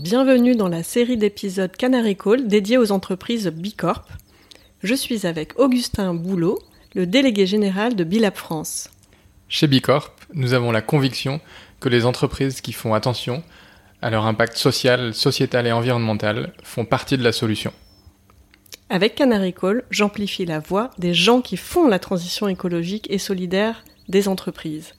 [0.00, 4.06] Bienvenue dans la série d'épisodes Canary Call dédiée aux entreprises Bicorp.
[4.84, 6.60] Je suis avec Augustin Boulot,
[6.94, 8.90] le délégué général de Bilab France.
[9.48, 11.40] Chez Bicorp, nous avons la conviction
[11.80, 13.42] que les entreprises qui font attention
[14.00, 17.72] à leur impact social, sociétal et environnemental font partie de la solution.
[18.90, 23.82] Avec Canary Call, j'amplifie la voix des gens qui font la transition écologique et solidaire
[24.08, 24.94] des entreprises.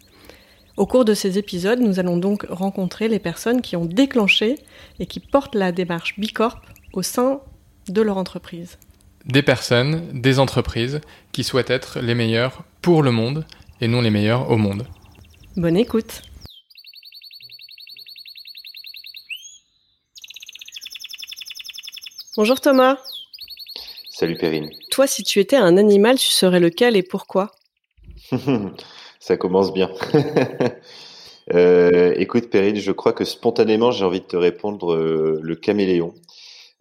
[0.80, 4.56] Au cours de ces épisodes, nous allons donc rencontrer les personnes qui ont déclenché
[5.00, 6.62] et qui portent la démarche Bicorp
[6.94, 7.42] au sein
[7.90, 8.78] de leur entreprise.
[9.26, 11.02] Des personnes, des entreprises
[11.34, 13.46] qui souhaitent être les meilleures pour le monde
[13.82, 14.88] et non les meilleures au monde.
[15.58, 16.22] Bonne écoute
[22.38, 22.98] Bonjour Thomas.
[24.12, 24.70] Salut Perrine.
[24.92, 27.52] Toi, si tu étais un animal, tu serais lequel et pourquoi?
[29.20, 29.92] Ça commence bien.
[31.54, 36.14] euh, écoute, Perrine, je crois que spontanément, j'ai envie de te répondre euh, le caméléon.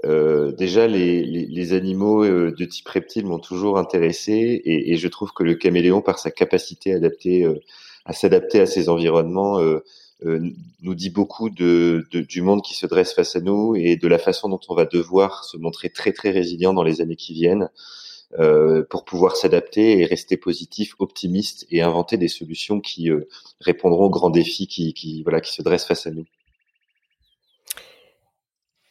[0.07, 5.57] Euh, déjà, les, animaux de type reptile m'ont toujours intéressé et, je trouve que le
[5.57, 7.45] caméléon, par sa capacité à, adapter,
[8.05, 9.61] à s'adapter à ses environnements,
[10.23, 14.19] nous dit beaucoup de, du monde qui se dresse face à nous et de la
[14.19, 17.69] façon dont on va devoir se montrer très très résilient dans les années qui viennent.
[18.39, 23.27] Euh, pour pouvoir s'adapter et rester positif, optimiste et inventer des solutions qui euh,
[23.59, 26.27] répondront aux grands défis qui, qui, voilà, qui se dressent face à nous.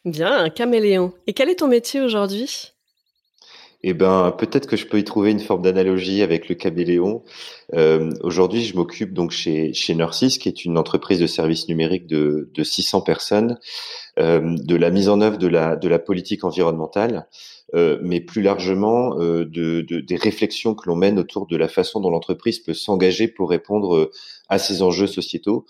[0.06, 1.14] Bien, un caméléon.
[1.28, 2.74] Et quel est ton métier aujourd'hui?
[3.84, 7.24] Eh ben, peut-être que je peux y trouver une forme d'analogie avec le caméléon.
[7.76, 12.08] Euh, Aujourd'hui, je m'occupe donc chez, chez Nursis, qui est une entreprise de services numériques
[12.08, 13.60] de, de 600 personnes,
[14.18, 17.28] euh, de la mise en œuvre de la, de la politique environnementale.
[17.76, 21.68] Euh, mais plus largement euh, de, de, des réflexions que l'on mène autour de la
[21.68, 24.12] façon dont l'entreprise peut s'engager pour répondre euh,
[24.48, 25.66] à ces enjeux sociétaux,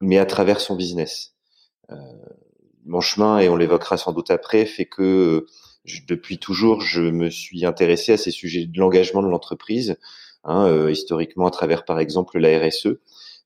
[0.00, 1.34] mais à travers son business.
[1.90, 1.96] Euh,
[2.86, 5.46] mon chemin, et on l'évoquera sans doute après, fait que
[5.84, 9.96] je, depuis toujours, je me suis intéressé à ces sujets de l'engagement de l'entreprise,
[10.44, 12.98] hein, historiquement à travers par exemple la RSE.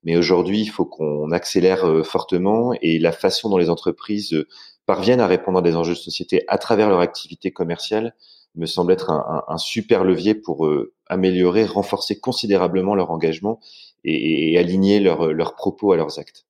[0.03, 4.45] Mais aujourd'hui, il faut qu'on accélère fortement et la façon dont les entreprises
[4.87, 8.15] parviennent à répondre à des enjeux de société à travers leur activité commerciale
[8.55, 13.59] me semble être un, un, un super levier pour euh, améliorer, renforcer considérablement leur engagement
[14.03, 16.47] et, et aligner leurs leur propos à leurs actes.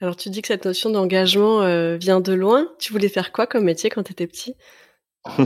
[0.00, 2.68] Alors tu dis que cette notion d'engagement euh, vient de loin.
[2.78, 4.54] Tu voulais faire quoi comme métier quand tu étais petit?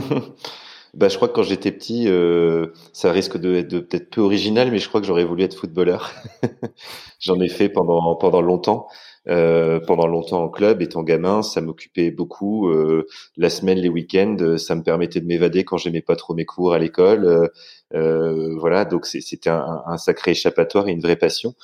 [0.93, 4.69] Bah, je crois que quand j'étais petit, euh, ça risque de être peut-être peu original,
[4.69, 6.13] mais je crois que j'aurais voulu être footballeur.
[7.19, 8.87] J'en ai fait pendant pendant longtemps.
[9.29, 12.69] Euh, pendant longtemps en club, étant gamin, ça m'occupait beaucoup.
[12.69, 13.07] Euh,
[13.37, 16.45] la semaine, les week-ends, euh, ça me permettait de m'évader quand j'aimais pas trop mes
[16.45, 17.25] cours à l'école.
[17.25, 17.47] Euh,
[17.95, 21.55] euh voilà, donc c'était un, un, sacré échappatoire et une vraie passion.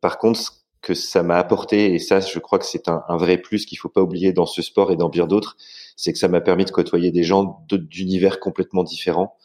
[0.00, 0.50] par contre, ce
[0.82, 3.78] que ça m'a apporté, et ça, je crois que c'est un, un, vrai plus qu'il
[3.78, 5.56] faut pas oublier dans ce sport et dans bien d'autres,
[5.96, 9.36] c'est que ça m'a permis de côtoyer des gens d'univers complètement différents.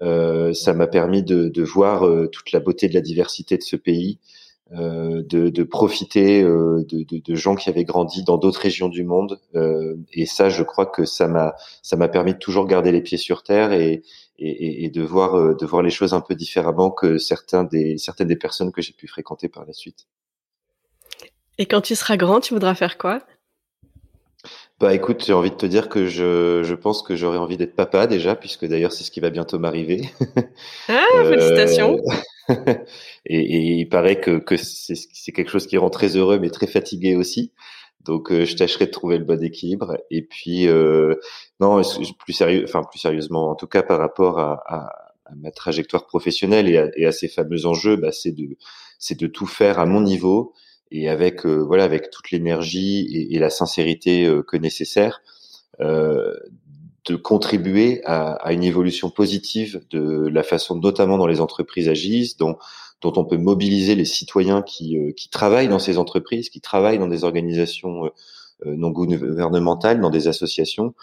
[0.00, 4.18] ça m'a permis de, de voir toute la beauté de la diversité de ce pays,
[4.70, 9.04] de, de, profiter euh, de, de, de, gens qui avaient grandi dans d'autres régions du
[9.04, 9.40] monde.
[9.54, 13.02] Euh, et ça, je crois que ça m'a ça m'a permis de toujours garder les
[13.02, 14.02] pieds sur terre et,
[14.38, 17.98] et, et de voir euh, de voir les choses un peu différemment que certains des
[17.98, 20.06] certaines des personnes que j'ai pu fréquenter par la suite.
[21.58, 23.20] Et quand tu seras grand, tu voudras faire quoi?
[24.80, 27.76] Bah écoute, j'ai envie de te dire que je, je pense que j'aurais envie d'être
[27.76, 30.02] papa déjà, puisque d'ailleurs c'est ce qui va bientôt m'arriver.
[30.88, 31.98] Ah, félicitations.
[33.26, 36.66] et, et, il paraît que, que c'est quelque chose qui rend très heureux, mais très
[36.66, 37.52] fatigué aussi.
[38.04, 39.96] Donc, euh, je tâcherai de trouver le bon équilibre.
[40.10, 41.14] Et puis, euh,
[41.60, 41.80] non,
[42.18, 44.88] plus sérieux, enfin plus sérieusement, en tout cas par rapport à, à,
[45.24, 48.56] à ma trajectoire professionnelle et à, et à ces fameux enjeux, bah, c'est de,
[48.98, 50.52] c'est de tout faire à mon niveau
[50.90, 55.22] et avec, euh, voilà, avec toute l'énergie et, la sincérité euh, que nécessaire.
[55.80, 56.34] Euh,
[57.06, 62.56] de contribuer à, une évolution positive de la façon, notamment dans les entreprises agissent, dont,
[63.02, 67.06] dont on peut mobiliser les citoyens qui, qui travaillent dans ces entreprises, qui travaillent dans
[67.06, 68.10] des organisations
[68.64, 70.94] non gouvernementales, dans des associations,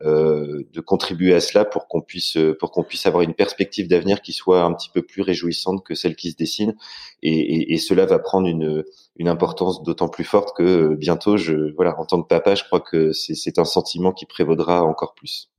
[0.00, 4.32] de contribuer à cela pour qu'on puisse pour qu'on puisse avoir une perspective d'avenir qui
[4.32, 6.76] soit un petit peu plus réjouissante que celle qui se dessine
[7.22, 8.84] et, et, et cela va prendre une,
[9.16, 12.80] une importance d'autant plus forte que bientôt je voilà en tant que papa je crois
[12.80, 15.50] que c'est un sentiment qui prévaudra encore plus.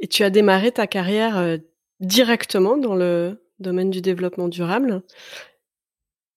[0.00, 1.56] Et tu as démarré ta carrière euh,
[2.00, 5.02] directement dans le domaine du développement durable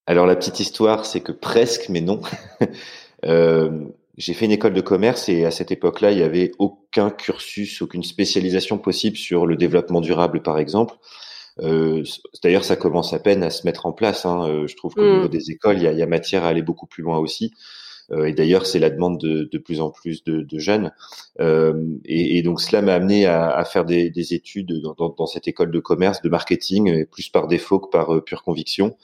[0.05, 2.21] Alors la petite histoire, c'est que presque, mais non.
[3.25, 3.85] euh,
[4.17, 7.81] j'ai fait une école de commerce et à cette époque-là, il n'y avait aucun cursus,
[7.83, 10.95] aucune spécialisation possible sur le développement durable, par exemple.
[11.61, 12.03] Euh,
[12.43, 14.25] D'ailleurs, ça commence à peine à se mettre en place.
[14.25, 14.47] Hein.
[14.49, 15.13] Euh, je trouve qu'au mmh.
[15.13, 17.19] niveau des écoles, il y a, il y a matière à aller beaucoup plus loin
[17.19, 17.53] aussi.
[18.25, 20.91] et d'ailleurs, c'est la demande de, de, plus en plus de, de jeunes.
[21.39, 25.25] Et, et, donc, cela m'a amené à, à faire des, des études dans, dans, dans,
[25.27, 28.95] cette école de commerce, de marketing, plus par défaut que par pure conviction.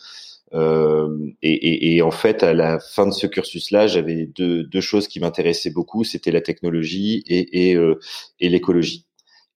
[0.54, 4.82] Euh, et, et, et, en fait, à la fin de ce cursus-là, j'avais deux, deux,
[4.82, 8.00] choses qui m'intéressaient beaucoup, c'était la technologie et, et, euh,
[8.40, 9.08] l'écologie.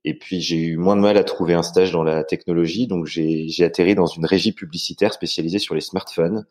[0.05, 3.05] Et puis j'ai eu moins de mal à trouver un stage dans la technologie, donc
[3.05, 6.45] j'ai atterri dans une régie publicitaire spécialisée sur les smartphones,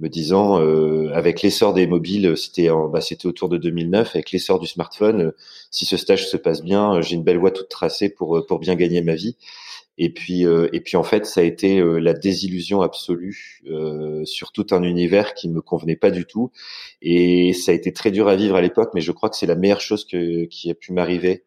[0.00, 4.66] me disant euh, avec l'essor des mobiles, c'était bah, autour de 2009, avec l'essor du
[4.66, 5.36] smartphone, euh,
[5.70, 8.74] si ce stage se passe bien, j'ai une belle voie toute tracée pour pour bien
[8.74, 9.36] gagner ma vie.
[9.98, 14.24] Et puis, euh, et puis en fait, ça a été euh, la désillusion absolue euh,
[14.24, 16.50] sur tout un univers qui me convenait pas du tout.
[17.02, 19.46] Et ça a été très dur à vivre à l'époque, mais je crois que c'est
[19.46, 21.44] la meilleure chose qui a pu m'arriver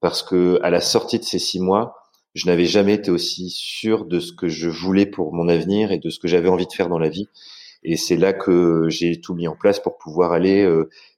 [0.00, 1.94] parce que à la sortie de ces six mois,
[2.34, 5.98] je n'avais jamais été aussi sûr de ce que je voulais pour mon avenir et
[5.98, 7.28] de ce que j'avais envie de faire dans la vie.
[7.82, 10.68] Et c'est là que j'ai tout mis en place pour pouvoir aller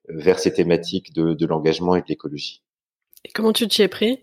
[0.09, 2.63] vers ces thématiques de, de l'engagement et de l'écologie.
[3.25, 4.21] Et comment tu t'y es pris?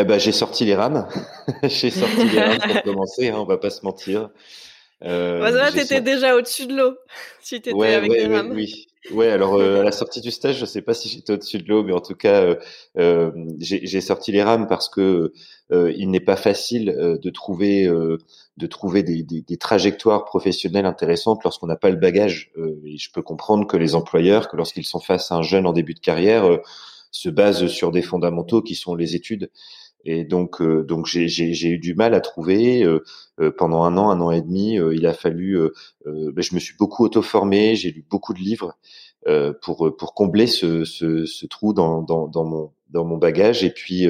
[0.00, 1.08] Eh ben, j'ai sorti les rames.
[1.64, 4.30] j'ai sorti les rames pour commencer, hein, on va pas se mentir.
[5.04, 6.96] Euh, bah, t'étais déjà au-dessus de l'eau,
[7.40, 8.50] si t'étais ouais, avec ouais, les rames.
[8.52, 9.28] Oui, ouais.
[9.28, 11.84] Alors euh, à la sortie du stage, je sais pas si j'étais au-dessus de l'eau,
[11.84, 12.56] mais en tout cas, euh,
[12.98, 13.30] euh
[13.60, 15.32] j'ai sorti les rames parce que
[15.70, 20.86] euh, il n'est pas facile euh, de trouver de trouver des, des, des, trajectoires professionnelles
[20.86, 22.50] intéressantes lorsqu'on n'a pas le bagage.
[22.84, 25.72] et je peux comprendre que les employeurs, que lorsqu'ils sont face à un jeune en
[25.72, 26.58] début de carrière,
[27.12, 29.50] se basent sur des fondamentaux qui sont les études.
[30.10, 32.82] Et donc, euh, donc j'ai eu du mal à trouver.
[32.82, 33.04] Euh,
[33.40, 35.60] euh, pendant un an, un an et demi, il a fallu.
[36.06, 37.76] Ben, je me suis beaucoup auto-formé.
[37.76, 38.74] J'ai lu beaucoup de livres
[39.60, 43.62] pour pour combler ce, ce, ce trou dans, dans, dans, mon dans mon bagage.
[43.64, 44.06] Et puis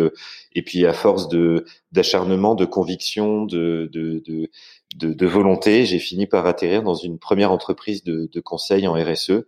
[0.55, 4.50] et puis à force de d'acharnement, de conviction, de de, de
[4.97, 8.95] de, de volonté, j'ai fini par atterrir dans une première entreprise de, de conseil en
[8.95, 9.43] RSE.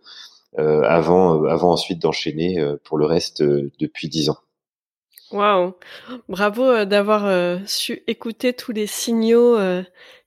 [0.57, 4.37] avant, avant ensuite d'enchaîner pour le reste depuis dix ans.
[5.31, 5.73] Waouh
[6.27, 9.83] Bravo euh, d'avoir euh, su écouter tous les signaux euh,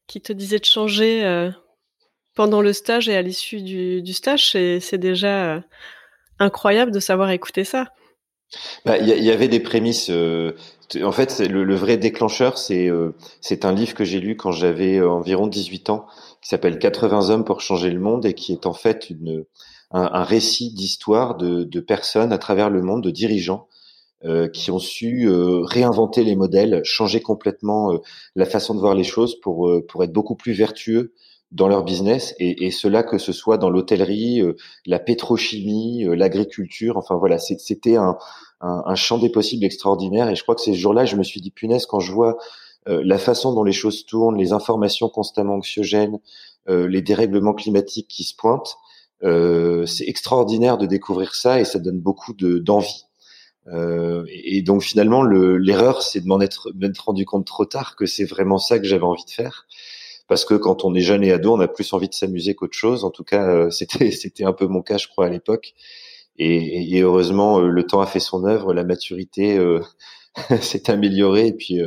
[0.07, 1.51] qui te disaient de changer
[2.35, 4.51] pendant le stage et à l'issue du, stage.
[4.51, 5.63] C'est déjà
[6.39, 7.87] incroyable de savoir écouter ça.
[8.85, 10.11] Bah, il y, avait des prémices.
[10.11, 15.89] en fait, le, vrai déclencheur, c'est un livre que j'ai lu quand j'avais environ 18
[15.89, 16.07] ans,
[16.43, 19.09] qui s'appelle 80 hommes pour changer le monde et qui est en fait
[19.91, 23.69] un, récit d'histoire de personnes à travers le monde, de dirigeants
[24.27, 27.99] euh, qui ont su euh, réinventer les modèles, changer complètement euh,
[28.35, 31.13] la façon de voir les choses pour pour être beaucoup plus vertueux
[31.53, 34.41] dans leur business et, et cela que ce soit dans l'hôtellerie,
[34.87, 38.17] la pétrochimie, l'agriculture, enfin voilà, c'était un,
[38.63, 41.43] un, un, champ des possibles extraordinaire et je crois que ces jours-là, je me suis
[41.43, 42.39] dit punaise quand je vois
[42.87, 46.19] la façon dont les choses tournent, les informations constamment anxiogènes,
[46.67, 48.79] les dérèglements climatiques qui se pointent,
[49.23, 53.05] c'est extraordinaire de découvrir ça et ça donne beaucoup d'envie.
[53.69, 56.71] Euh, et, donc finalement, l'erreur, c'est de m'en être,
[57.05, 59.67] rendu compte trop tard que c'est vraiment ça que j'avais envie de faire.
[60.29, 62.77] Parce que quand on est jeune et ado, on a plus envie de s'amuser qu'autre
[62.77, 63.05] chose.
[63.05, 65.75] En tout cas, euh, c'était c'était un peu mon cas, je crois, à l'époque.
[66.39, 69.81] Et, et, heureusement, euh, le temps a fait son œuvre, la maturité euh,
[70.61, 71.49] s'est améliorée.
[71.49, 71.81] Et puis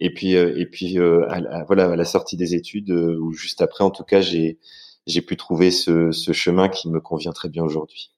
[0.00, 3.90] et puis et puis à voilà à la sortie des études ou juste après, en
[3.90, 4.58] tout cas, j'ai
[5.06, 8.14] j'ai pu trouver ce, ce chemin qui me convient très bien aujourd'hui.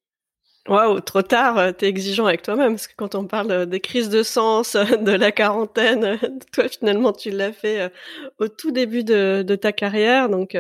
[0.69, 3.79] Waouh, trop tard, euh, t'es exigeant avec toi-même, parce que quand on parle euh, des
[3.79, 6.19] crises de sens, euh, de la quarantaine,
[6.53, 7.93] toi finalement tu l'as fait
[8.39, 10.57] au tout début de, ta carrière, donc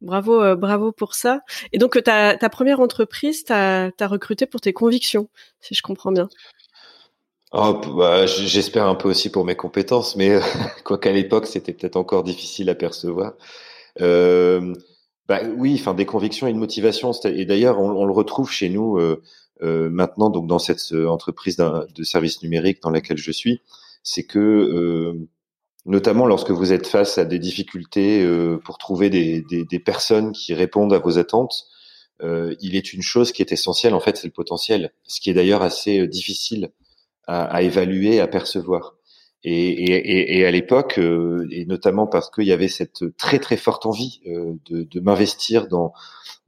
[0.00, 1.40] bravo, bravo pour ça.
[1.72, 5.28] Et donc ta, première entreprise, t'as as recruté pour tes convictions,
[5.60, 6.28] si je comprends bien.
[7.52, 10.40] Oh, bah, j'espère un peu aussi pour mes compétences, mais
[10.84, 13.34] quoi qu'à l'époque c'était peut-être encore difficile à percevoir.
[14.00, 14.74] Euh,
[15.30, 17.12] bah, oui, enfin des convictions et une motivation.
[17.24, 19.22] Et d'ailleurs, on, le retrouve chez nous euh,
[19.62, 23.60] euh, maintenant, donc dans cette euh, entreprise de services numériques dans laquelle je suis,
[24.02, 25.14] c'est que
[25.86, 28.28] notamment lorsque vous êtes face à des difficultés
[28.64, 31.66] pour trouver des, des, personnes qui répondent à vos attentes,
[32.20, 33.94] il est une chose qui est essentielle.
[33.94, 36.72] En fait, c'est le potentiel, ce qui est d'ailleurs assez difficile
[37.28, 38.96] à, à évaluer, à percevoir.
[39.42, 43.56] Et, et, et, à l'époque, euh, et notamment parce qu'il y avait cette très très
[43.56, 45.94] forte envie euh, de, de m'investir dans,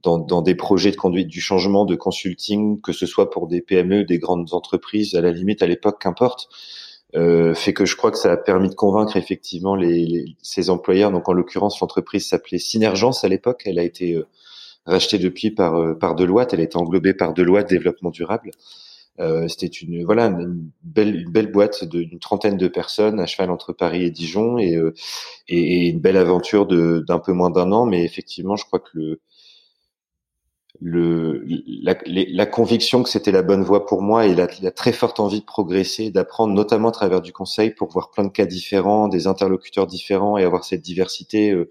[0.03, 3.61] dans, dans des projets de conduite du changement, de consulting, que ce soit pour des
[3.61, 6.49] PME, des grandes entreprises, à la limite à l'époque, qu'importe,
[7.15, 10.69] euh, fait que je crois que ça a permis de convaincre effectivement les, les ces
[10.69, 11.11] employeurs.
[11.11, 13.63] Donc en l'occurrence, l'entreprise s'appelait Synergence à l'époque.
[13.65, 14.27] Elle a été euh,
[14.85, 16.53] rachetée depuis par par Deloitte.
[16.53, 18.51] Elle a été englobée par Deloitte Développement Durable.
[19.19, 23.51] Euh, c'était une voilà une belle une belle boîte d'une trentaine de personnes à cheval
[23.51, 24.91] entre Paris et Dijon et euh,
[25.47, 29.21] et, une belle aventure d'un peu moins d'un an mais effectivement je crois que le
[30.81, 31.43] le,
[31.83, 35.45] la, conviction que c'était la bonne voie pour moi et la, très forte envie de
[35.45, 39.87] progresser, d'apprendre, notamment à travers du conseil, pour voir plein de cas différents, des interlocuteurs
[39.87, 41.69] différents et avoir cette diversité euh,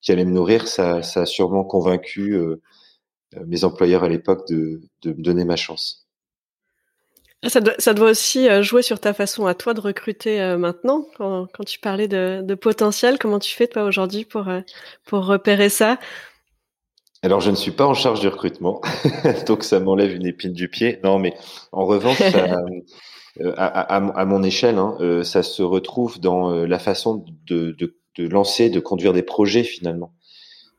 [0.00, 2.38] qui allait me nourrir, ça, ça a sûrement convaincu
[3.46, 6.05] mes employeurs à l'époque de, de, me donner ma chance.
[7.46, 11.06] Ça doit, ça doit, aussi euh, jouer sur ta façon à toi de recruter maintenant.
[11.16, 14.46] Quand, quand, tu parlais de, de, potentiel, comment tu fais toi aujourd'hui pour,
[15.04, 15.98] pour repérer ça?
[17.22, 18.80] Alors, je ne suis pas en charge du recrutement,
[19.46, 21.00] donc ça m'enlève une épine du pied.
[21.02, 21.34] Non, mais
[21.72, 22.20] en revanche,
[23.40, 27.76] euh, à, mon échelle, hein, euh, ça se retrouve dans euh, la façon de,
[28.18, 30.12] lancer, de conduire des projets finalement.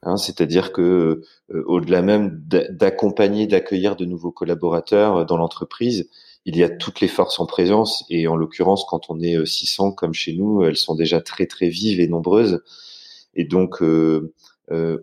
[0.04, 6.08] Hein, c'est-à-dire que au-delà même d'accompagner, d'accueillir de nouveaux collaborateurs dans l'entreprise,
[6.48, 9.92] il y a toutes les forces en présence et en l'occurrence, quand on est 600
[9.92, 12.64] comme chez nous, elles sont déjà très très vives et nombreuses.
[13.36, 14.34] Et donc, euh,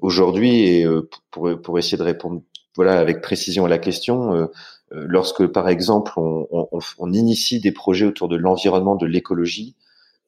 [0.01, 2.43] aujourd'hui, et euh, pour, pour essayer de répondre
[2.77, 4.47] voilà avec précision à la question, euh,
[4.91, 9.77] lorsque par exemple on, on, on, initie des projets autour de l'environnement, de l'écologie,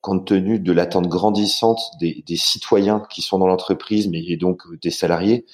[0.00, 4.62] compte tenu de l'attente grandissante des, des, citoyens qui sont dans l'entreprise, mais et donc
[4.80, 5.44] des salariés,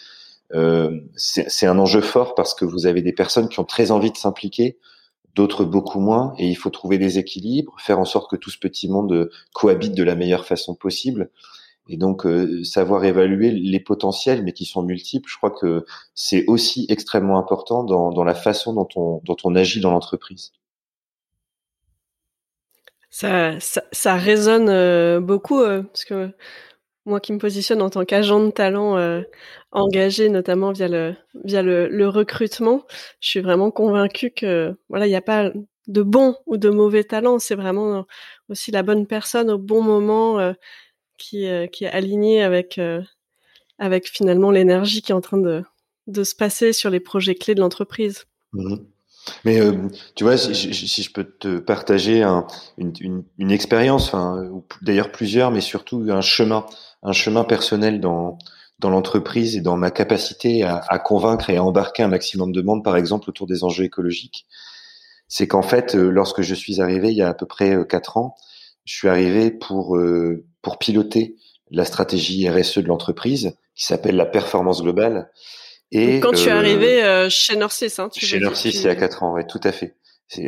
[0.55, 4.11] euh, c'est un enjeu fort parce que vous avez des personnes qui ont très envie
[4.11, 4.79] de s'impliquer,
[5.35, 8.59] d'autres beaucoup moins, et il faut trouver des équilibres, faire en sorte que tout ce
[8.59, 11.31] petit monde cohabite de la meilleure façon possible.
[11.89, 15.85] Et donc, euh, savoir évaluer les potentiels, mais qui sont multiples, je crois que
[16.15, 20.53] c'est aussi extrêmement important dans, dans, la façon dont on, dont on agit dans l'entreprise.
[23.11, 26.31] Ça, ça, ça, résonne euh, beaucoup, euh, parce que
[27.05, 29.23] moi qui me positionne en tant qu'agent de talent
[29.73, 32.85] engagé, notamment via le, via le, le, recrutement,
[33.21, 35.51] je suis vraiment convaincue que voilà, il n'y a pas
[35.89, 38.07] de bon ou de mauvais talent, c'est vraiment
[38.49, 40.55] aussi la bonne personne au bon moment
[41.23, 43.01] qui, euh, qui est aligné avec, euh,
[43.79, 45.63] avec finalement l'énergie qui est en train de,
[46.09, 48.25] de se passer sur les projets clés de l'entreprise.
[48.53, 48.77] Mmh
[49.45, 52.47] Mais euh, tu vois, si, je peux te partager un,
[52.79, 54.13] une, expérience,
[54.83, 56.67] d'ailleurs plusieurs, mais surtout un chemin,
[57.03, 58.39] un chemin personnel dans
[58.83, 62.97] l'entreprise et dans ma capacité à, convaincre et à embarquer un maximum de monde, par
[62.97, 64.47] exemple, autour des enjeux écologiques,
[65.29, 68.35] c'est qu'en fait, lorsque je suis arrivé il y a à peu près quatre ans,
[68.85, 69.97] je suis arrivé pour
[70.63, 71.37] pour piloter
[71.71, 75.31] la stratégie RSE de l'entreprise qui s'appelle la performance globale.
[75.93, 78.89] Et quand tu es euh, arrivé euh, chez Norcis, hein, tu chez Norcis il y
[78.89, 79.97] a quatre ans, ouais, tout à fait.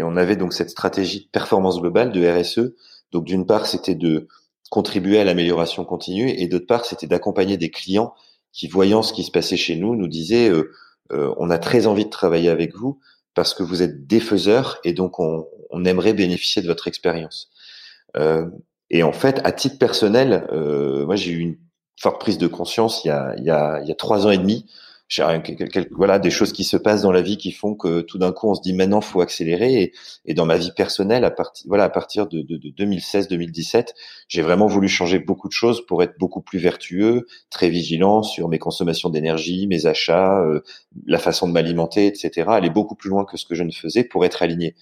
[0.02, 2.72] On avait donc cette stratégie de performance globale de RSE.
[3.12, 4.28] Donc d'une part, c'était de
[4.70, 8.14] contribuer à l'amélioration continue, et d'autre part, c'était d'accompagner des clients
[8.52, 10.72] qui, voyant ce qui se passait chez nous, nous disaient euh,
[11.12, 12.98] euh on a très envie de travailler avec vous
[13.34, 17.50] parce que vous êtes des faiseurs et donc on, on aimerait bénéficier de votre expérience.
[18.16, 18.46] Euh,
[18.90, 21.56] et en fait, à titre personnel, euh, moi j'ai eu une
[22.00, 24.30] forte prise de conscience il y a, il y a, il y a trois ans
[24.30, 24.66] et demi.
[25.90, 28.48] Voilà des choses qui se passent dans la vie qui font que tout d'un coup
[28.48, 29.92] on se dit maintenant faut accélérer.
[30.24, 33.88] Et, dans ma vie personnelle à partir voilà à partir de, de, de 2016-2017
[34.28, 38.48] j'ai vraiment voulu changer beaucoup de choses pour être beaucoup plus vertueux très vigilant sur
[38.48, 40.60] mes consommations d'énergie mes achats euh,
[41.06, 44.04] la façon de m'alimenter etc aller beaucoup plus loin que ce que je ne faisais
[44.04, 44.74] pour être aligné.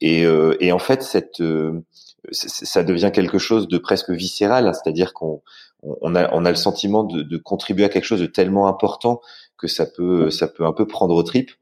[0.00, 1.84] Et, euh, en fait cette euh,
[2.32, 5.42] ça devient quelque chose de presque viscéral, c'est-à-dire qu'on
[5.82, 9.20] on a, on a le sentiment de, contribuer à quelque chose de tellement important
[9.58, 11.52] que ça peut, ça peut un peu prendre aux tripes.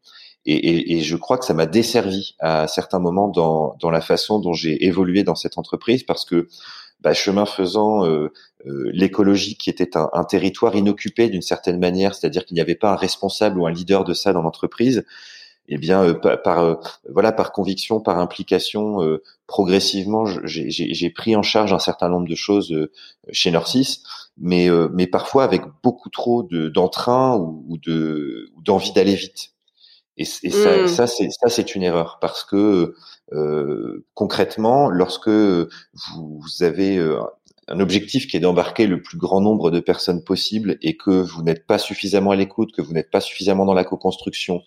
[0.44, 4.00] Et, et, et je crois que ça m'a desservi à certains moments dans, dans la
[4.00, 6.48] façon dont j'ai évolué dans cette entreprise parce que
[7.00, 8.32] bah, chemin faisant, euh,
[8.66, 12.92] euh, l'écologie qui était un, territoire inoccupé d'une certaine manière, c'est-à-dire qu'il n'y avait pas
[12.92, 15.04] un responsable ou un leader de ça dans l'entreprise,
[15.68, 16.74] eh bien, euh, par, euh,
[17.08, 22.34] voilà, par conviction, par implication, euh, progressivement, j'ai pris en charge un certain nombre de
[22.34, 22.74] choses
[23.30, 24.02] chez Norcis,
[24.38, 29.50] mais mais parfois avec beaucoup trop d'entrain ou, de d'envie d'aller vite.
[30.16, 30.88] Et, et ça, mmh.
[30.88, 32.94] ça c'est ça c'est une erreur parce que
[34.14, 36.98] concrètement, lorsque vous, avez
[37.68, 41.42] un objectif qui est d'embarquer le plus grand nombre de personnes possible et que vous
[41.42, 44.62] n'êtes pas suffisamment à l'écoute, que vous n'êtes pas suffisamment dans la co-construction,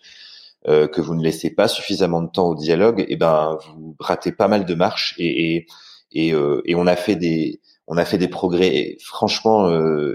[0.68, 3.94] euh, que vous ne laissez pas suffisamment de temps au dialogue, et eh ben vous
[4.00, 5.66] ratez pas mal de marches et et,
[6.12, 10.14] et, euh, et on a fait des on a fait des progrès franchement euh,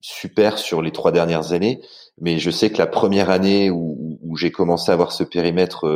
[0.00, 1.80] super sur les trois dernières années.
[2.18, 5.86] Mais je sais que la première année où, où j'ai commencé à avoir ce périmètre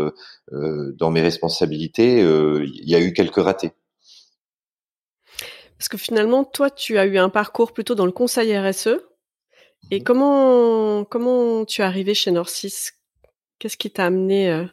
[0.52, 3.72] euh, dans mes responsabilités, il y a eu quelques ratés.
[5.80, 9.00] Parce que finalement, toi, tu as eu un parcours plutôt dans le conseil RSE.
[9.90, 10.04] Et mmh.
[10.04, 12.90] comment comment tu es arrivé chez Norcis?
[13.58, 14.64] Qu'est-ce qui t'a amené euh,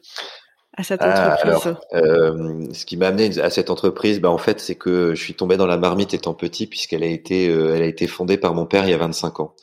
[0.78, 4.60] à cette ah, entreprise euh, Ce qui m'a amené à cette entreprise, bah, en fait,
[4.60, 7.82] c'est que je suis tombé dans la marmite étant petit, puisqu'elle a été, euh, elle
[7.82, 9.54] a été fondée par mon père il y a 25 ans.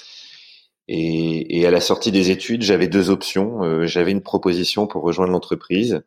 [0.88, 3.86] Et, et, à la sortie des études, j'avais deux options.
[3.88, 6.04] j'avais une proposition pour rejoindre l'entreprise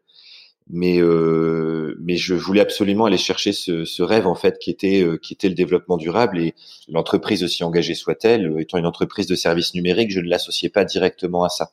[0.70, 5.02] mais euh, mais je voulais absolument aller chercher ce, ce rêve en fait qui était
[5.02, 6.54] euh, qui était le développement durable et
[6.88, 10.84] l'entreprise aussi engagée soit-elle euh, étant une entreprise de services numériques je ne l'associais pas
[10.84, 11.68] directement à ça euh,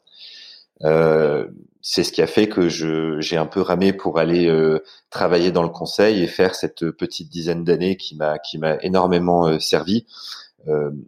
[0.82, 4.80] c'est ce qui a fait que je j'ai un peu ramé pour aller euh,
[5.10, 9.60] travailler dans le conseil et faire cette petite dizaine d'années qui m'a qui m'a énormément
[9.60, 10.06] servi.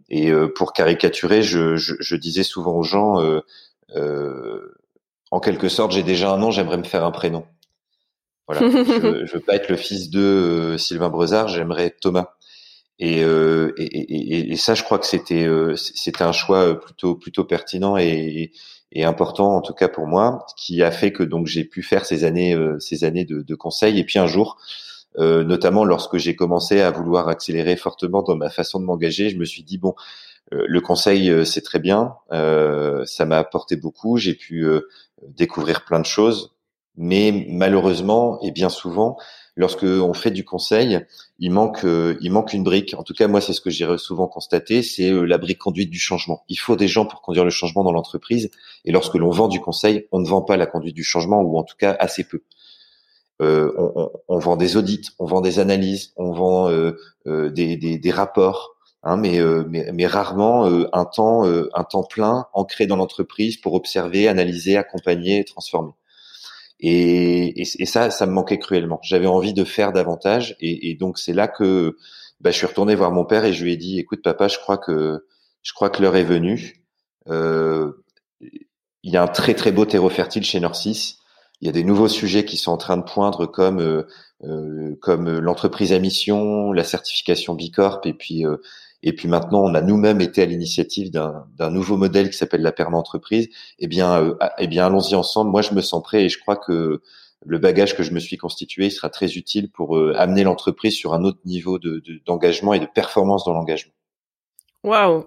[0.08, 3.20] Et pour caricaturer je, je, je, disais souvent aux gens
[5.30, 7.44] en quelque sorte j'ai déjà un nom j'aimerais me faire un prénom.
[8.48, 12.34] Voilà, je, je veux pas être le fils de euh, Sylvain Brezard, j'aimerais être Thomas.
[12.98, 17.14] Et, euh, et, et, et, ça, je crois que c'était euh, c'était un choix plutôt
[17.14, 18.50] plutôt pertinent et,
[18.92, 22.04] et, important en tout cas pour moi, qui a fait que donc j'ai pu faire
[22.04, 23.98] ces années euh, ces années de, de conseil.
[23.98, 24.58] Et puis un jour,
[25.18, 29.36] euh, notamment lorsque j'ai commencé à vouloir accélérer fortement dans ma façon de m'engager, je
[29.36, 29.94] me suis dit bon,
[30.50, 34.66] le conseil c'est très bien, ça m'a apporté beaucoup, j'ai pu
[35.22, 36.54] découvrir plein de choses,
[36.98, 39.16] mais malheureusement et bien souvent,
[39.56, 41.00] lorsque on fait du conseil,
[41.38, 42.94] il manque, euh, il manque une brique.
[42.98, 45.90] En tout cas, moi, c'est ce que j'ai souvent constaté, c'est euh, la brique conduite
[45.90, 46.44] du changement.
[46.48, 48.50] Il faut des gens pour conduire le changement dans l'entreprise.
[48.84, 51.56] Et lorsque l'on vend du conseil, on ne vend pas la conduite du changement, ou
[51.56, 52.42] en tout cas assez peu.
[53.40, 53.72] Euh,
[54.26, 56.72] on, vend des audits, on vend des analyses, on vend
[57.24, 58.74] des, rapports,
[59.04, 64.26] hein, mais, mais, mais, rarement un temps, un temps plein ancré dans l'entreprise pour observer,
[64.26, 65.92] analyser, accompagner, transformer.
[66.80, 69.00] Et, et, ça, ça me manquait cruellement.
[69.02, 71.96] J'avais envie de faire davantage, et, et donc c'est là que
[72.40, 74.58] bah, je suis retourné voir mon père et je lui ai dit "Écoute, papa, je
[74.58, 75.24] crois que
[75.62, 76.84] je crois que l'heure est venue.
[77.28, 77.92] Euh,
[79.02, 81.16] il y a un très très beau terreau fertile chez Norcis.
[81.60, 84.04] Il y a des nouveaux sujets qui sont en train de poindre, comme euh,
[84.44, 88.58] euh comme l'entreprise à mission, la certification Bicorp, et puis euh,
[89.02, 92.72] et puis maintenant on a nous-mêmes été à l'initiative d'un nouveau modèle qui s'appelle la
[92.72, 95.50] perma entreprise, eh bien, euh, ah, eh bien allons-y ensemble.
[95.50, 97.00] Moi, je me sens prêt et je crois que
[97.46, 101.14] le bagage que je me suis constitué sera très utile pour euh, amener l'entreprise sur
[101.14, 101.78] un autre niveau
[102.26, 103.92] d'engagement de, et de performance dans l'engagement.
[104.84, 105.26] Waouh,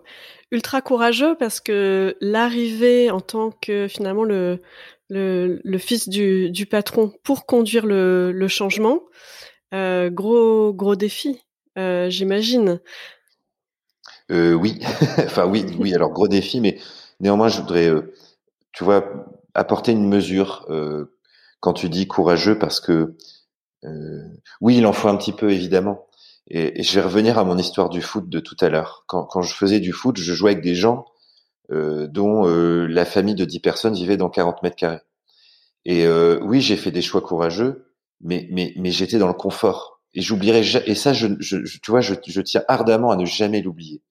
[0.51, 4.59] ultra courageux parce que l'arrivée en tant que finalement le
[5.77, 9.01] fils du, patron pour conduire le, changement,
[9.73, 11.41] euh, gros gros défi,
[11.77, 12.81] j'imagine.
[14.31, 14.79] Euh, oui,
[15.19, 15.93] enfin oui, oui.
[15.93, 16.79] Alors gros défi, mais
[17.19, 18.13] néanmoins, je voudrais, euh,
[18.71, 19.05] tu vois,
[19.53, 21.17] apporter une mesure euh,
[21.59, 23.15] quand tu dis courageux, parce que
[24.61, 26.07] oui, il en faut un petit peu évidemment.
[26.47, 29.05] Et, et, je vais revenir à mon histoire du foot de tout à l'heure.
[29.07, 31.05] Quand, je faisais du foot, je jouais avec des gens
[31.69, 35.01] dont la famille de 10 personnes vivait dans 40 mètres carrés.
[35.85, 36.07] Et
[36.41, 37.87] oui, j'ai fait des choix courageux,
[38.21, 40.01] mais mais mais j'étais dans le confort.
[40.13, 44.03] Et j'oublierai et ça, je, je, tu vois, je tiens ardemment à ne jamais l'oublier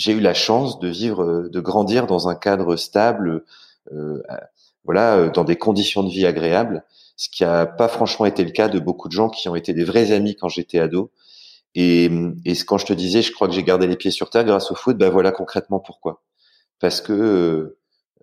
[0.00, 3.44] j'ai eu la chance de vivre, euh, de grandir dans un cadre stable,
[3.92, 4.22] euh,
[4.84, 6.84] voilà, euh, dans des conditions de vie agréables,
[7.16, 9.74] ce qui n'a pas franchement été le cas de beaucoup de gens qui ont été
[9.74, 11.10] des vrais amis quand j'étais ado.
[11.74, 12.10] Et,
[12.46, 14.70] et quand je te disais, je crois que j'ai gardé les pieds sur terre grâce
[14.70, 16.22] au foot, ben voilà concrètement pourquoi.
[16.80, 17.76] Parce que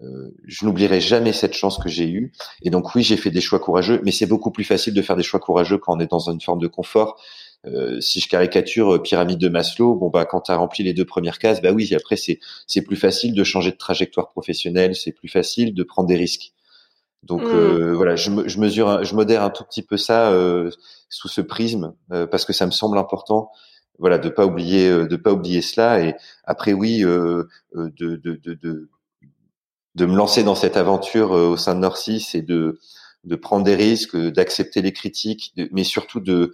[0.03, 2.31] euh, je n'oublierai jamais cette chance que j'ai eue.
[2.61, 5.15] Et donc oui, j'ai fait des choix courageux, mais c'est beaucoup plus facile de faire
[5.15, 7.21] des choix courageux quand on est dans une forme de confort.
[7.65, 10.93] Euh, si je caricature euh, pyramide de Maslow, bon bah quand tu as rempli les
[10.93, 14.95] deux premières cases, bah oui, après c'est c'est plus facile de changer de trajectoire professionnelle,
[14.95, 16.53] c'est plus facile de prendre des risques.
[17.23, 17.47] Donc mmh.
[17.47, 20.31] euh, voilà, je, je, mesure, je modère un tout petit peu ça
[21.09, 23.49] sous ce prisme parce que ça me semble important
[23.99, 28.89] voilà de pas oublier de pas oublier cela et après oui de, de, de, de,
[29.95, 32.79] de me lancer dans cette aventure au sein de Norcis et de
[33.23, 36.53] de prendre des risques d'accepter les critiques mais surtout de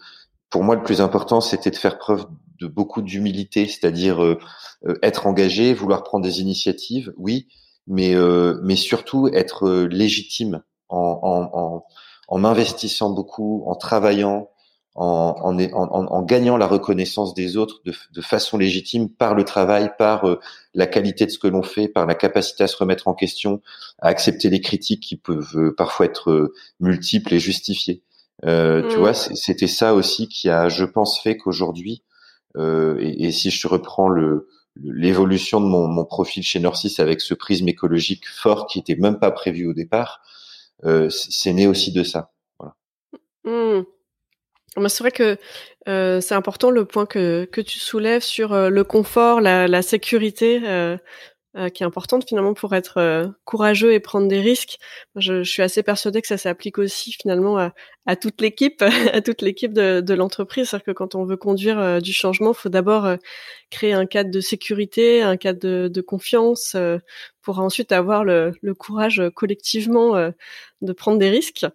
[0.54, 2.28] pour moi, le plus important, c'était de faire preuve
[2.60, 4.38] de beaucoup d'humilité, c'est-à-dire euh,
[4.86, 7.48] euh, être engagé, vouloir prendre des initiatives, oui,
[7.88, 11.86] mais euh, mais surtout être légitime en, en, en,
[12.28, 14.52] en m'investissant beaucoup, en travaillant,
[14.94, 20.24] en, en, gagnant la reconnaissance des autres de, de façon légitime par le travail, par
[20.76, 23.60] la qualité de ce que l'on fait, par la capacité à se remettre en question,
[23.98, 28.04] à accepter les critiques qui peuvent parfois être multiples et justifiées.
[28.46, 29.36] Euh, tu vois, mm.
[29.36, 32.04] c'était ça aussi qui a, je pense, fait qu'aujourd'hui,
[32.58, 34.48] euh, et, et, si je reprends le
[34.82, 39.20] l'évolution de mon, mon, profil chez Norcis avec ce prisme écologique fort qui était même
[39.20, 40.22] pas prévu au départ,
[40.84, 42.32] euh, c'est né aussi de ça.
[42.60, 42.76] Voilà.
[43.46, 43.86] Mm.
[44.88, 45.38] C'est vrai que
[45.88, 49.82] euh, c'est important le point que, que tu soulèves sur euh, le confort, la, la
[49.82, 50.62] sécurité.
[50.66, 50.98] Euh,
[51.56, 54.80] euh, qui est importante finalement pour être euh, courageux et prendre des risques.
[55.16, 57.74] Je, je, suis assez persuadée que ça s'applique aussi finalement à,
[58.08, 58.82] à toute l'équipe,
[59.14, 60.70] à toute l'équipe de, de l'entreprise.
[60.70, 63.08] C'est-à-dire que quand on veut conduire euh, du changement, faut d'abord
[63.70, 66.76] créer un cadre de sécurité, un cadre de, de confiance,
[67.42, 70.32] pour ensuite avoir le, le courage collectivement
[70.82, 71.66] de prendre des risques.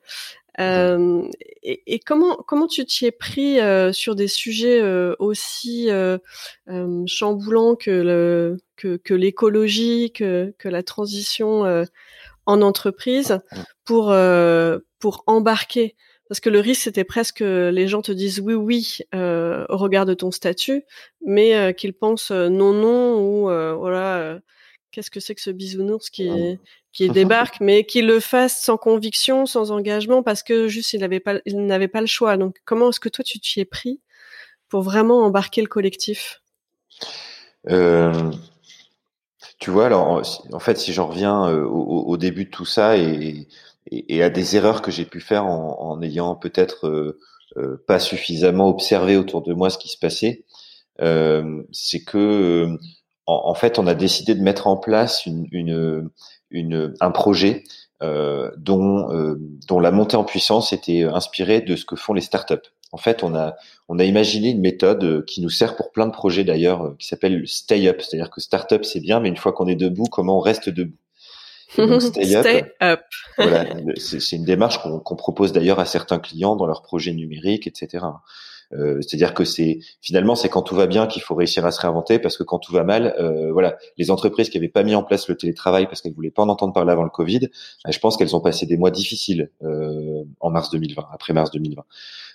[0.61, 1.29] Euh,
[1.62, 5.88] et, comment comment tu t'y es pris euh, sur des sujets euh, aussi
[7.07, 11.85] chamboulants que le que, que l'écologie, que, que la transition
[12.47, 13.38] en entreprise
[13.85, 14.14] pour
[14.99, 15.94] pour embarquer?
[16.29, 20.14] Parce que le risque c'était presque les gens te disent oui oui au regard de
[20.14, 20.83] ton statut
[21.25, 24.40] mais qu'ils pensent non non ou voilà
[24.90, 26.59] qu'est-ce que c'est que ce bisounours qui
[26.92, 31.20] qui débarque, mais qui le fasse sans conviction, sans engagement, parce que juste il n'avait
[31.20, 32.37] pas, il n'avait pas le choix.
[32.37, 34.01] Donc, comment est-ce que toi tu t'y es pris
[34.68, 36.42] pour vraiment embarquer le collectif?
[37.68, 38.33] Euh,
[39.59, 40.22] Tu vois, alors
[40.53, 43.48] en fait, si j'en reviens euh, au, début de tout ça et,
[43.90, 46.87] et, à des erreurs que j'ai pu faire en, en ayant peut-être
[47.57, 50.44] euh, pas suffisamment observé autour de moi ce qui se passait,
[51.72, 52.79] c'est que
[53.29, 56.11] en, fait, on a décidé de mettre en place une, une,
[56.51, 57.62] une, un projet
[58.03, 59.37] euh, dont, euh,
[59.69, 62.55] dont la montée en puissance était inspirée de ce que font les startups.
[62.91, 63.57] En fait, on a,
[63.88, 66.97] on a imaginé une méthode euh, qui nous sert pour plein de projets d'ailleurs, euh,
[66.99, 68.01] qui s'appelle Stay Up.
[68.01, 70.97] C'est-à-dire que startup, c'est bien, mais une fois qu'on est debout, comment on reste debout?
[71.77, 73.01] Donc, Stay Up, Stay up.
[73.37, 78.07] voilà, c'est une démarche qu'on propose d'ailleurs à certains clients dans leurs projets numériques, etc.
[78.74, 81.81] Euh, c'est-à-dire que c'est finalement c'est quand tout va bien qu'il faut réussir à se
[81.81, 84.94] réinventer parce que quand tout va mal, euh, voilà, les entreprises qui n'avaient pas mis
[84.94, 87.48] en place le télétravail parce qu'elles voulaient pas en entendre parler avant le Covid,
[87.87, 89.50] euh, je pense qu'elles ont passé des mois difficiles
[90.40, 91.83] en mars 2020, après mars 2020.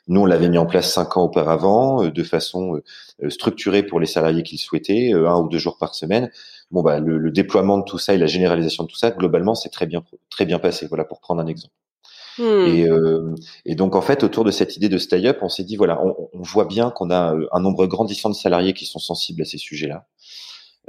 [0.07, 2.81] Nous, on l'avait mis en place cinq ans auparavant, de façon
[3.29, 6.29] structurée pour les salariés qui le souhaitaient, un ou deux jours par semaine.
[6.71, 9.55] Bon, bah, le, le, déploiement de tout ça et la généralisation de tout ça, globalement,
[9.55, 10.87] c'est très bien, très bien passé.
[10.87, 11.73] Voilà, pour prendre un exemple.
[12.37, 12.67] Hmm.
[12.67, 15.63] Et, euh, et, donc en fait, autour de cette idée de stay up, on s'est
[15.63, 18.85] dit voilà, on, on voit bien qu'on a euh, un nombre grandissant de salariés qui
[18.85, 20.05] sont sensibles à ces sujets-là.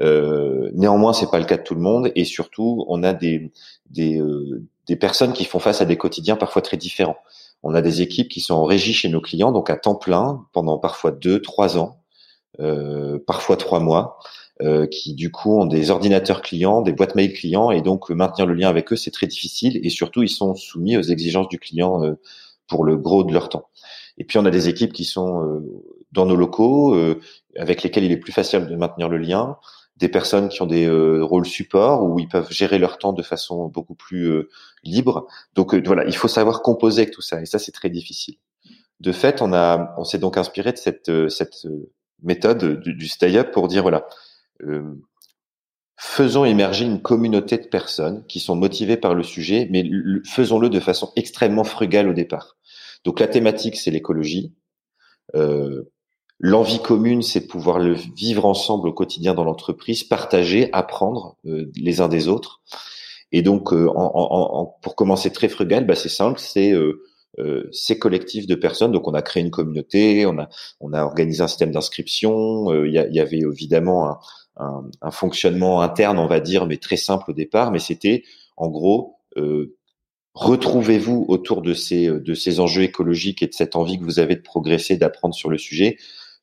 [0.00, 3.52] Euh, néanmoins, c'est pas le cas de tout le monde, et surtout, on a des
[3.90, 7.16] des, euh, des personnes qui font face à des quotidiens parfois très différents.
[7.62, 10.44] On a des équipes qui sont en régie chez nos clients, donc à temps plein
[10.52, 12.00] pendant parfois deux, trois ans,
[12.61, 14.18] euh, parfois trois mois.
[14.62, 18.14] Euh, qui du coup ont des ordinateurs clients, des boîtes mail clients, et donc euh,
[18.14, 21.49] maintenir le lien avec eux c'est très difficile, et surtout ils sont soumis aux exigences
[21.49, 22.12] du client euh,
[22.69, 23.69] pour le gros de leur temps.
[24.17, 25.61] Et puis on a des équipes qui sont
[26.12, 26.97] dans nos locaux,
[27.57, 29.57] avec lesquelles il est plus facile de maintenir le lien,
[29.97, 30.88] des personnes qui ont des
[31.21, 34.49] rôles support où ils peuvent gérer leur temps de façon beaucoup plus
[34.85, 35.27] libre.
[35.57, 38.37] Donc voilà, il faut savoir composer avec tout ça, et ça c'est très difficile.
[39.01, 39.53] De fait, on
[39.99, 41.67] on s'est donc inspiré de cette cette
[42.23, 44.07] méthode du, du stay up pour dire voilà,
[44.62, 44.95] euh,
[45.97, 49.85] faisons émerger une communauté de personnes qui sont motivées par le sujet, mais
[50.25, 52.57] faisons-le de façon extrêmement frugale au départ.
[53.05, 54.55] Donc la thématique, c'est l'écologie.
[55.35, 55.90] Euh,
[56.40, 61.71] L'envie commune, c'est de pouvoir le vivre ensemble au quotidien dans l'entreprise, partager, apprendre euh,
[61.77, 62.61] les uns des autres.
[63.31, 67.03] Et donc, euh, en, en, pour commencer très frugal, bah, c'est simple, c'est euh,
[67.38, 68.93] euh, ces collectifs de personnes.
[68.93, 70.49] Donc, on a créé une communauté, on a,
[70.81, 72.73] on a organisé un système d'inscription.
[72.85, 74.19] Il y, y, avait évidemment un,
[74.57, 77.71] un, un, fonctionnement interne, on va dire, mais très simple au départ.
[77.71, 78.25] Mais c'était,
[78.57, 79.77] en gros, euh,
[80.35, 84.37] retrouvez-vous autour de ces, de ces enjeux écologiques et de cette envie que vous avez
[84.37, 85.97] de progresser, d'apprendre sur le sujet.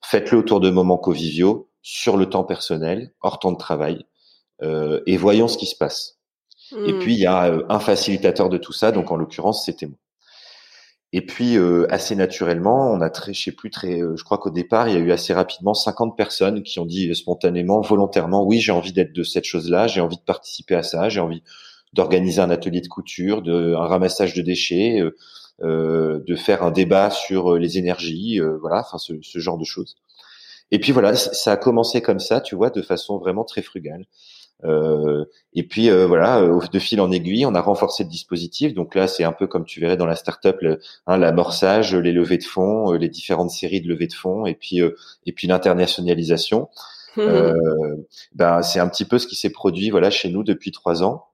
[0.04, 4.06] Faites-le autour de moments conviviaux, sur le temps personnel, hors temps de travail,
[4.62, 6.19] euh, et voyons ce qui se passe.
[6.71, 7.00] Et hmm.
[7.00, 9.97] puis, il y a euh, un facilitateur de tout ça, donc en l'occurrence, c'était moi.
[11.13, 14.38] Et puis euh, assez naturellement, on a très, je sais plus très, euh, je crois
[14.38, 18.45] qu'au départ, il y a eu assez rapidement 50 personnes qui ont dit spontanément, volontairement,
[18.45, 21.43] oui, j'ai envie d'être de cette chose-là, j'ai envie de participer à ça, j'ai envie
[21.93, 25.17] d'organiser un atelier de couture, de un ramassage de déchets, euh,
[25.63, 29.97] euh de faire un débat sur les énergies, voilà, enfin ce, ce, genre de choses.
[30.71, 34.06] Et puis voilà, ça a commencé comme ça, tu vois, de façon vraiment très frugale.
[34.63, 38.74] Euh, et puis euh, voilà, euh, de fil en aiguille, on a renforcé le dispositif.
[38.74, 42.12] Donc là, c'est un peu comme tu verrais dans la startup, le, hein, l'amorçage, les
[42.12, 44.80] levées de fonds, les différentes séries de levées de fonds, et puis
[45.26, 46.69] et puis l'internationalisation.
[47.17, 47.52] Mmh.
[48.36, 51.26] ben c'est un petit peu ce qui s'est produit voilà chez nous depuis trois ans.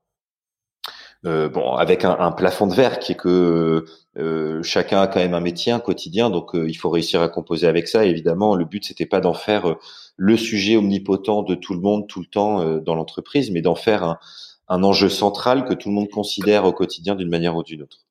[1.25, 3.85] Euh, bon, avec un, un, plafond de verre qui est que
[4.17, 7.29] euh, chacun a quand même un métier, un quotidien, donc euh, il faut réussir à
[7.29, 8.05] composer avec ça.
[8.05, 9.75] évidemment, le but c'était pas d'en faire
[10.15, 14.03] le sujet omnipotent de tout le monde tout le temps dans l'entreprise, mais d'en faire
[14.03, 14.19] un,
[14.67, 18.05] un, enjeu central que tout le monde considère au quotidien d'une manière ou d'une autre.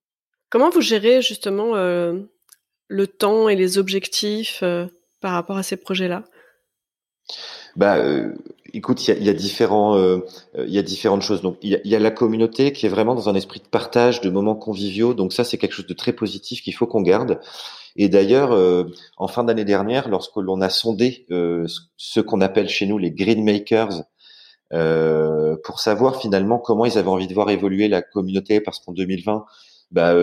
[0.51, 4.63] Comment vous gérez justement le temps et les objectifs
[5.21, 6.25] par rapport à ces projets-là?
[7.75, 7.99] Bah,
[8.73, 10.19] Écoute, il y a, différents, euh,
[10.57, 11.43] il y a différentes choses.
[11.43, 14.31] Donc, il y a, la communauté qui est vraiment dans un esprit de partage, de
[14.31, 15.15] moments conviviaux.
[15.15, 17.39] Donc ça, c'est quelque chose de très positif qu'il faut qu'on garde.
[17.97, 18.85] Et d'ailleurs, euh,
[19.17, 23.11] en fin d'année dernière, lorsque l'on a sondé euh, ce qu'on appelle chez nous les
[23.11, 24.03] green makers,
[24.73, 28.93] euh, pour savoir finalement comment ils avaient envie de voir évoluer la communauté, parce qu'en
[28.93, 29.47] 2020,
[29.93, 30.15] bah,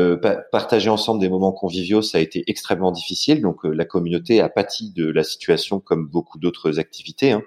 [0.51, 3.41] partager ensemble des moments conviviaux, ça a été extrêmement difficile.
[3.41, 7.31] Donc la communauté a pâti de la situation comme beaucoup d'autres activités.
[7.31, 7.41] Hein.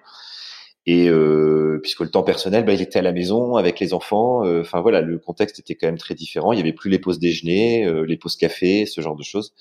[0.86, 4.42] Et euh, puisque le temps personnel, bah, il était à la maison avec les enfants.
[4.60, 6.52] Enfin voilà, le contexte était quand même très différent.
[6.52, 9.52] Il y avait plus les pauses déjeuner, les pauses café, ce genre de choses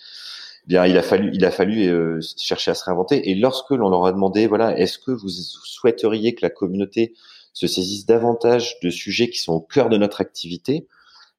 [0.67, 3.29] bien il a fallu il a fallu euh, chercher à se réinventer.
[3.29, 7.13] Et lorsque l'on leur a demandé voilà est-ce que vous souhaiteriez que la communauté
[7.53, 10.88] se saisisse davantage de sujets qui sont au cœur de notre activité,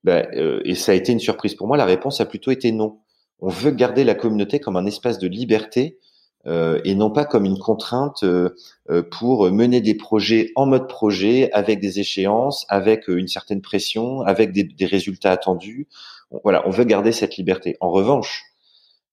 [0.02, 1.76] ben, euh, et ça a été une surprise pour moi.
[1.76, 3.00] La réponse a plutôt été non.
[3.40, 6.05] On veut garder la communauté comme un espace de liberté euh,
[6.46, 8.24] et non pas comme une contrainte
[9.10, 14.52] pour mener des projets en mode projet, avec des échéances, avec une certaine pression, avec
[14.52, 15.88] des, des résultats attendus.
[16.44, 17.76] Voilà, on veut garder cette liberté.
[17.80, 18.44] En revanche,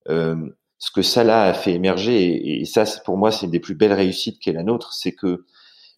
[0.09, 0.35] euh,
[0.79, 3.93] ce que là a fait émerger, et, ça pour moi c'est une des plus belles
[3.93, 5.45] réussites qu'est la nôtre, c'est que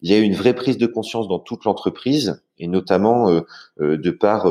[0.02, 3.40] il y a eu une vraie prise de conscience dans toute l'entreprise, et notamment euh,
[3.80, 4.46] euh, de par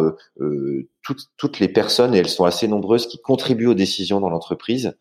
[1.04, 4.98] toutes, toutes, les personnes, et elles sont assez nombreuses, qui contribuent aux décisions dans l'entreprise,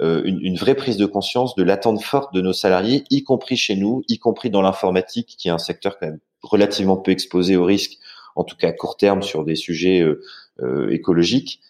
[0.00, 3.76] une, une, vraie prise de conscience de l'attente forte de nos salariés, y compris chez
[3.76, 7.64] nous, y compris dans l'informatique, qui est un secteur quand même relativement peu exposé au
[7.64, 7.98] risque,
[8.34, 10.04] en tout cas à court terme sur des sujets
[10.90, 11.60] écologiques.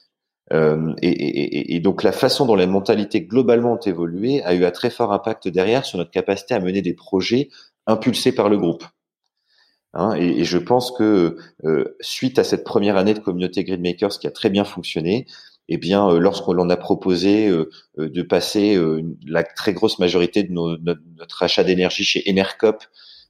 [0.52, 4.64] Euh, et, et, et, donc la façon dont les mentalités globalement ont évolué a eu
[4.64, 7.48] un très fort impact derrière sur notre capacité à mener des projets
[7.86, 8.84] impulsés par le groupe.
[9.94, 14.26] Hein, et, je pense que euh, suite à cette première année de communauté Gridmakers qui
[14.26, 15.26] a très bien fonctionné,
[15.72, 18.78] eh bien, euh, lorsqu'on l'on a proposé euh, euh, de passer
[19.26, 22.84] la très grosse majorité de nos, notre, notre, achat d'énergie chez Enercop,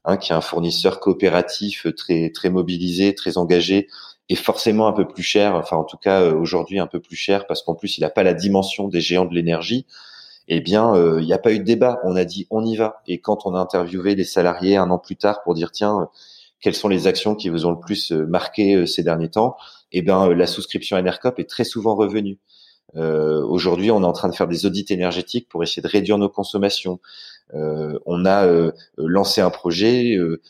[0.05, 3.87] hein, qui est un fournisseur coopératif très très mobilisé, très engagé,
[4.29, 7.47] est forcément un peu plus cher, enfin en tout cas aujourd'hui un peu plus cher
[7.47, 9.87] parce qu'en plus il n'a pas la dimension des géants de l'énergie.
[10.49, 12.01] Eh bien, il n'y a pas eu de débat.
[12.03, 13.03] On a dit on y va.
[13.07, 16.09] Et quand on a interviewé les salariés un an plus tard pour dire tiens
[16.61, 19.57] quelles sont les actions qui vous ont le plus marqué ces derniers temps,
[19.93, 22.39] eh bien la souscription Enercop est très souvent revenue.
[22.97, 26.19] Euh, Aujourd'hui, on est en train de faire des audits énergétiques pour essayer de réduire
[26.19, 27.01] nos consommations.
[27.55, 30.41] Euh, on a euh, lancé un projet euh,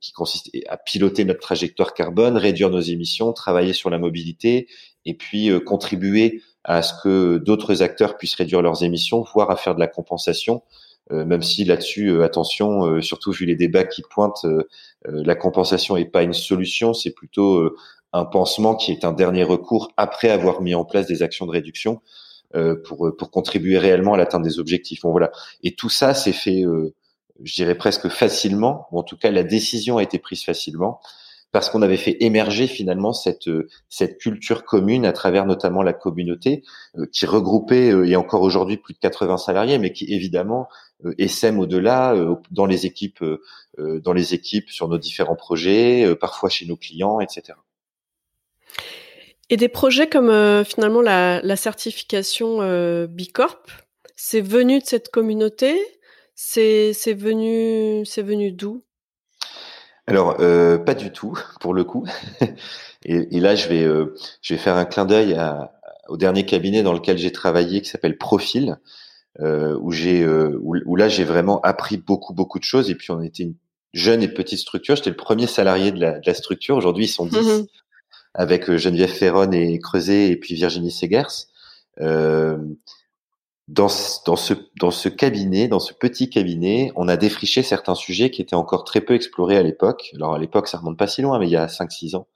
[0.00, 4.68] qui consiste à piloter notre trajectoire carbone, réduire nos émissions, travailler sur la mobilité
[5.04, 9.74] et puis contribuer à ce que d'autres acteurs puissent réduire leurs émissions, voire à faire
[9.74, 10.62] de la compensation.
[11.10, 14.46] même si là-dessus, attention, surtout vu les débats qui pointent,
[15.04, 17.74] la compensation n'est pas une solution, c'est plutôt
[18.12, 21.52] un pansement qui est un dernier recours après avoir mis en place des actions de
[21.52, 22.00] réduction.
[22.54, 25.00] Euh, pour pour contribuer réellement à l'atteinte des objectifs.
[25.02, 25.32] Bon, voilà.
[25.62, 26.94] Et tout ça s'est fait, euh,
[27.42, 31.00] je dirais presque facilement, ou en tout cas la décision a été prise facilement
[31.50, 33.48] parce qu'on avait fait émerger finalement cette
[33.88, 36.62] cette culture commune à travers notamment la communauté
[36.98, 40.68] euh, qui regroupait et encore aujourd'hui plus de 80 salariés, mais qui évidemment
[41.16, 42.14] essaime au-delà
[42.50, 43.24] dans les équipes
[43.78, 47.54] dans les équipes sur nos différents projets, parfois chez nos clients, etc.
[49.50, 53.58] Et des projets comme euh, finalement la, la certification euh, Bicorp,
[54.16, 55.78] c'est venu de cette communauté?
[56.34, 58.82] C'est venu, venu d'où?
[60.06, 62.06] Alors euh, pas du tout pour le coup.
[63.04, 65.38] et, et, là je vais euh, je vais faire un clin d'œil
[66.08, 68.78] au dernier cabinet dans lequel j'ai travaillé qui s'appelle Profil.
[69.40, 72.90] Euh, où j'ai où, où, là j'ai vraiment appris beaucoup beaucoup de choses.
[72.90, 73.54] Et puis on était une
[73.92, 74.96] jeune et petite structure.
[74.96, 76.76] J'étais le premier salarié de la, de la structure.
[76.76, 77.66] Aujourd'hui ils sont dix
[78.34, 81.48] avec euh, Geneviève Ferron et Creuset et puis Virginie Segers.
[82.00, 82.56] Euh,
[83.68, 83.88] dans,
[84.26, 88.42] dans, ce, dans ce cabinet, dans ce petit cabinet, on a défriché certains sujets qui
[88.42, 90.10] étaient encore très peu explorés à l'époque.
[90.14, 92.26] Alors à l'époque, ça remonte pas si loin, mais il y a 5-6 ans.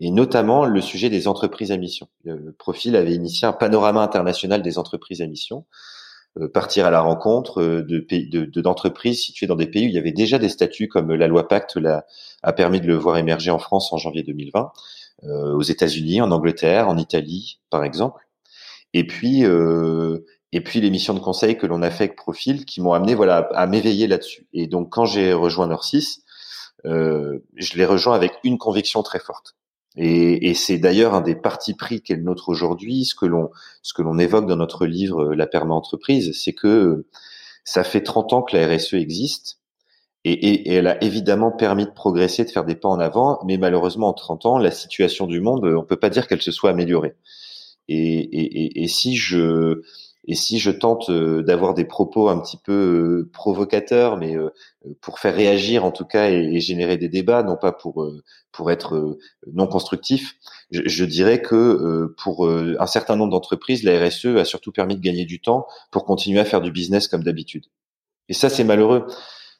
[0.00, 2.08] Et notamment le sujet des entreprises à mission.
[2.24, 5.64] Le profil avait initié un panorama international des entreprises à mission,
[6.38, 9.94] euh, partir à la rencontre de pays, de, d'entreprises situées dans des pays où il
[9.94, 11.78] y avait déjà des statuts comme la loi Pacte
[12.42, 14.70] a permis de le voir émerger en France en janvier 2020 euh,
[15.22, 18.28] aux États-Unis, en Angleterre, en Italie, par exemple.
[18.94, 22.64] Et puis, euh, et puis les missions de conseil que l'on a fait avec Profil,
[22.64, 24.46] qui m'ont amené voilà à m'éveiller là-dessus.
[24.52, 26.20] Et donc, quand j'ai rejoint Nord6,
[26.86, 29.56] euh, je l'ai rejoint avec une conviction très forte.
[29.96, 33.50] Et, et c'est d'ailleurs un des partis pris qu'est le nôtre aujourd'hui, ce que l'on
[33.82, 37.06] ce que l'on évoque dans notre livre La perma entreprise, c'est que
[37.64, 39.58] ça fait 30 ans que la RSE existe
[40.24, 44.08] et, elle a évidemment permis de progresser, de faire des pas en avant, mais malheureusement
[44.08, 47.14] en 30 ans, la situation du monde, on peut pas dire qu'elle se soit améliorée.
[47.88, 54.36] Et, si je tente d'avoir des propos un petit peu provocateurs, mais
[55.00, 59.18] pour faire réagir en tout cas et, générer des débats, non pas pour être
[59.52, 60.34] non constructif,
[60.70, 65.24] je dirais que pour un certain nombre d'entreprises, la RSE a surtout permis de gagner
[65.24, 67.66] du temps pour continuer à faire du business comme d'habitude.
[68.28, 69.06] Et ça, c'est malheureux.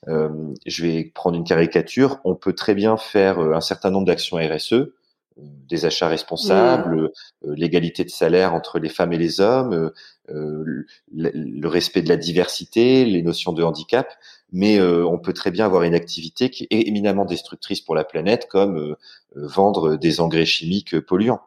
[0.06, 2.20] Euh, je vais prendre une caricature.
[2.24, 4.92] On peut très bien faire un certain nombre d'actions RSE,
[5.36, 7.10] des achats responsables,
[7.42, 7.52] mmh.
[7.54, 9.92] l'égalité de salaire entre les femmes et les hommes,
[10.30, 10.84] euh,
[11.14, 14.08] le, respect de la diversité, les notions de handicap,
[14.52, 18.04] mais euh, on peut très bien avoir une activité qui est éminemment destructrice pour la
[18.04, 18.96] planète, comme euh,
[19.34, 21.40] vendre des engrais chimiques polluants.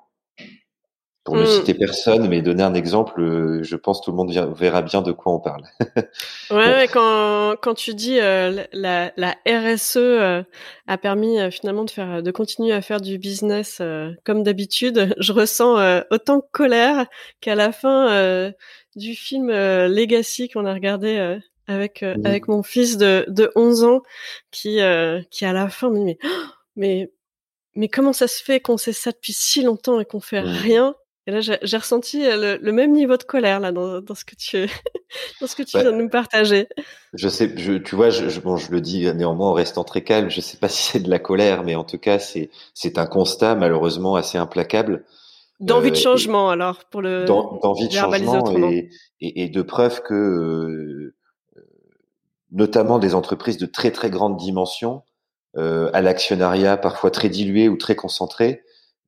[1.23, 1.45] Pour ne mmh.
[1.45, 5.11] citer personne, mais donner un exemple, je pense que tout le monde verra bien de
[5.11, 5.61] quoi on parle.
[6.49, 9.97] ouais, quand, quand tu dis la, la, RSE
[10.87, 13.83] a permis finalement de faire, de continuer à faire du business
[14.23, 17.05] comme d'habitude, je ressens autant de colère
[17.39, 18.51] qu'à la fin
[18.95, 22.25] du film Legacy qu'on a regardé avec mmh.
[22.25, 24.01] avec mon fils de, de 11 ans
[24.49, 24.79] qui
[25.29, 26.17] qui à la fin me dit mais
[26.75, 27.11] mais
[27.75, 30.47] mais comment ça se fait qu'on sait ça depuis si longtemps et qu'on fait mmh.
[30.63, 30.95] rien
[31.27, 34.35] et là, j'ai ressenti euh, le, même niveau de colère là dans, dans ce que
[34.35, 34.67] tu
[35.41, 36.67] dans ce que tu viens de nous partager.
[37.13, 40.29] Je sais, je, tu vois, je, bon, je le dis néanmoins en restant très calme.
[40.29, 43.05] Je sais pas si c'est de la colère, mais en tout cas, c'est c'est un
[43.05, 45.03] constat malheureusement assez implacable.
[45.61, 50.01] D'envie de euh, changement alors pour le d'envie de changement et, et, et, de preuve
[50.01, 51.13] que euh,
[52.51, 55.03] notamment des entreprises de très très grande dimension
[55.57, 58.63] euh, à l'actionnariat parfois très dilué ou très concentré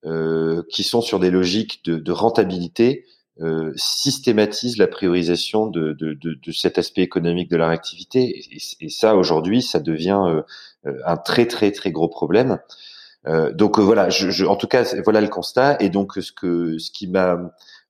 [0.05, 3.05] euh, qui sont sur des logiques de, de rentabilité,
[3.41, 8.45] euh, systématisent la priorisation de, de, de, cet aspect économique de leur activité.
[8.79, 10.21] Et, ça, aujourd'hui, ça devient
[10.85, 12.59] euh, un très très très gros problème.
[13.25, 15.77] Euh, donc voilà, je, je, en tout cas, voilà le constat.
[15.79, 17.39] Et donc ce que ce qui m'a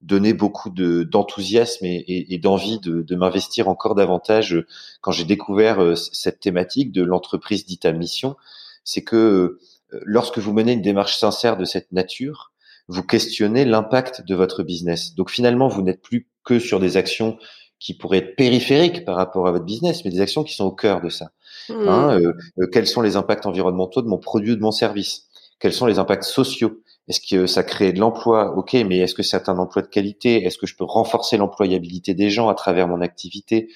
[0.02, 4.66] donné beaucoup de d'enthousiasme et, et, et d'envie de, de m'investir encore davantage
[5.02, 8.38] quand j'ai découvert cette thématique de l'entreprise dite à mission,
[8.86, 9.60] c'est que
[10.06, 12.52] lorsque vous menez une démarche sincère de cette nature,
[12.88, 15.16] vous questionnez l'impact de votre business.
[15.16, 17.38] Donc finalement, vous n'êtes plus que sur des actions
[17.80, 20.72] qui pourraient être périphériques par rapport à votre business, mais des actions qui sont au
[20.72, 21.32] cœur de ça.
[21.70, 21.88] Mmh.
[21.88, 25.28] Hein, euh, euh, quels sont les impacts environnementaux de mon produit ou de mon service?
[25.60, 26.82] Quels sont les impacts sociaux?
[27.08, 28.56] Est-ce que ça crée de l'emploi?
[28.58, 30.46] Ok, mais est-ce que c'est un emploi de qualité?
[30.46, 33.70] Est-ce que je peux renforcer l'employabilité des gens à travers mon activité?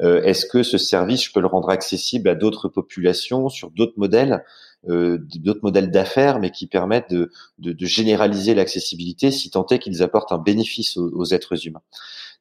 [0.00, 3.94] Euh, Est-ce que ce service, je peux le rendre accessible à d'autres populations sur d'autres
[3.96, 4.44] modèles?
[4.86, 9.80] Euh, d'autres modèles d'affaires, mais qui permettent de, de, de généraliser l'accessibilité si tant est
[9.80, 11.82] qu'ils apportent un bénéfice aux, êtres humains.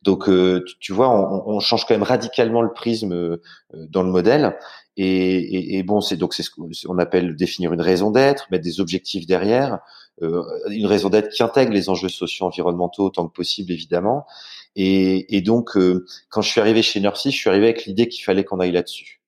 [0.03, 3.41] Donc, euh, tu, vois, on, on, change quand même radicalement le prisme euh,
[3.73, 4.55] dans le modèle.
[4.97, 8.63] Et, et, et bon, c'est donc c'est ce qu'on appelle définir une raison d'être, mettre
[8.63, 9.79] des objectifs derrière,
[10.21, 14.27] euh, une raison d'être qui intègre les enjeux sociaux environnementaux autant que possible, évidemment.
[14.75, 15.75] Et, et donc,
[16.29, 18.71] quand je suis arrivé chez Nursi, je suis arrivé avec l'idée qu'il fallait qu'on aille
[18.71, 19.21] là-dessus.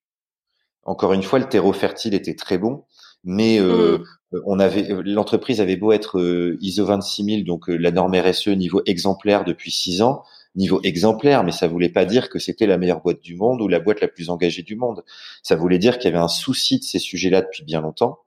[0.84, 2.84] Encore une fois, le terreau fertile était très bon,
[3.23, 4.36] mais euh, mmh.
[4.36, 6.19] euh, on avait euh, l'entreprise avait beau être
[6.62, 10.23] ISO 26000 donc la norme RSE niveau exemplaire depuis six ans
[10.55, 13.67] niveau exemplaire mais ça voulait pas dire que c'était la meilleure boîte du monde ou
[13.67, 15.03] la boîte la plus engagée du monde
[15.43, 18.19] ça voulait dire qu'il y avait un souci de ces sujets-là depuis bien longtemps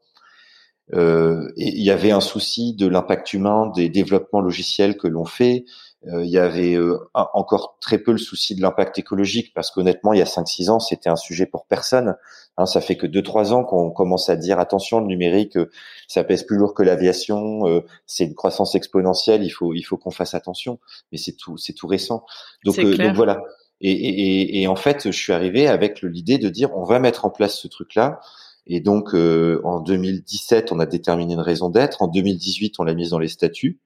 [0.94, 5.24] euh, et il y avait un souci de l'impact humain des développements logiciels que l'on
[5.24, 5.68] fait euh,
[6.04, 10.18] il y avait euh, encore très peu le souci de l'impact écologique parce qu'honnêtement, il
[10.18, 12.16] y a 5-6 ans, c'était un sujet pour personne.
[12.56, 15.70] Hein, ça fait que 2-3 ans qu'on commence à dire attention, le numérique, euh,
[16.08, 20.10] ça pèse plus lourd que l'aviation, c'est une croissance exponentielle, il faut il faut qu'on
[20.10, 20.78] fasse attention.
[21.12, 22.24] Mais c'est tout c'est tout récent.
[22.64, 23.42] Donc, donc voilà.
[23.80, 27.24] Et, et, et, en fait, je suis arrivé avec l'idée de dire on va mettre
[27.24, 28.20] en place ce truc-là.
[28.66, 32.02] Et donc, en 2017, on a déterminé une raison d'être.
[32.02, 33.80] En 2018, on l'a mise dans les statuts.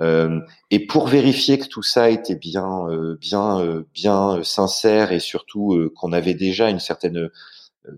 [0.00, 5.20] Euh, et pour vérifier que tout ça était bien, euh, bien, euh, bien sincère et
[5.20, 7.28] surtout qu'on avait déjà une certaine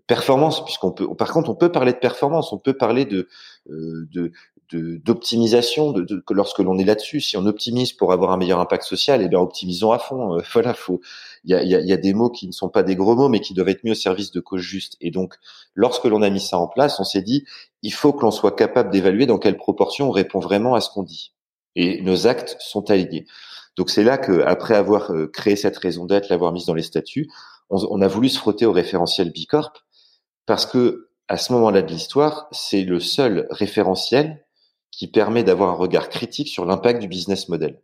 [0.06, 3.28] performance, puisqu'on peut, par contre, on peut parler de performance, on peut parler de,
[3.68, 4.32] de,
[4.72, 7.20] d'optimisation de, de, lorsque l'on est là-dessus.
[7.20, 10.38] Si on optimise pour avoir un meilleur impact social, eh bien optimisons à fond.
[10.52, 11.00] voilà, faut.
[11.44, 13.14] Il y a, y, a, y a, des mots qui ne sont pas des gros
[13.14, 14.96] mots, mais qui doivent être mis au service de causes justes.
[15.00, 15.34] Et donc,
[15.74, 17.44] lorsque l'on a mis ça en place, on s'est dit,
[17.82, 20.88] il faut que l'on soit capable d'évaluer dans quelle proportion on répond vraiment à ce
[20.88, 21.33] qu'on dit
[21.76, 23.26] et nos actes sont alignés.
[23.76, 26.82] Donc c'est là que, après avoir euh, créé cette raison d'être, l'avoir mise dans les
[26.82, 27.28] statuts,
[27.70, 29.72] on, a voulu se frotter au référentiel Bicorp
[30.46, 34.44] parce que à ce moment-là de l'histoire, c'est le seul référentiel
[34.90, 37.80] qui permet d'avoir un regard critique sur l'impact du business model.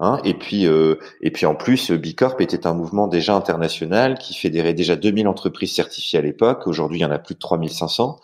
[0.00, 4.34] Hein et puis, euh, et puis en plus, Bicorp était un mouvement déjà international qui
[4.34, 6.66] fédérait déjà 2000 entreprises certifiées à l'époque.
[6.66, 8.18] Aujourd'hui, il y en a plus de 3500.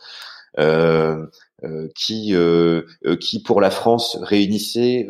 [1.94, 2.34] Qui
[3.20, 5.06] qui pour la France réunissait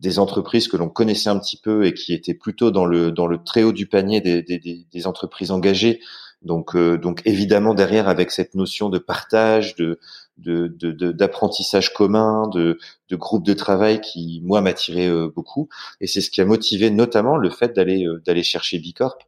[0.00, 3.26] des entreprises que l'on connaissait un petit peu et qui étaient plutôt dans le dans
[3.26, 6.00] le très haut du panier des, des, des entreprises engagées.
[6.42, 9.98] Donc donc évidemment derrière avec cette notion de partage, de
[10.36, 15.68] d'apprentissage de, commun, de, de groupe de travail qui moi m'attirait euh, beaucoup
[16.00, 19.18] et c'est ce qui a motivé notamment le fait d'aller euh, d'aller chercher Bicorp.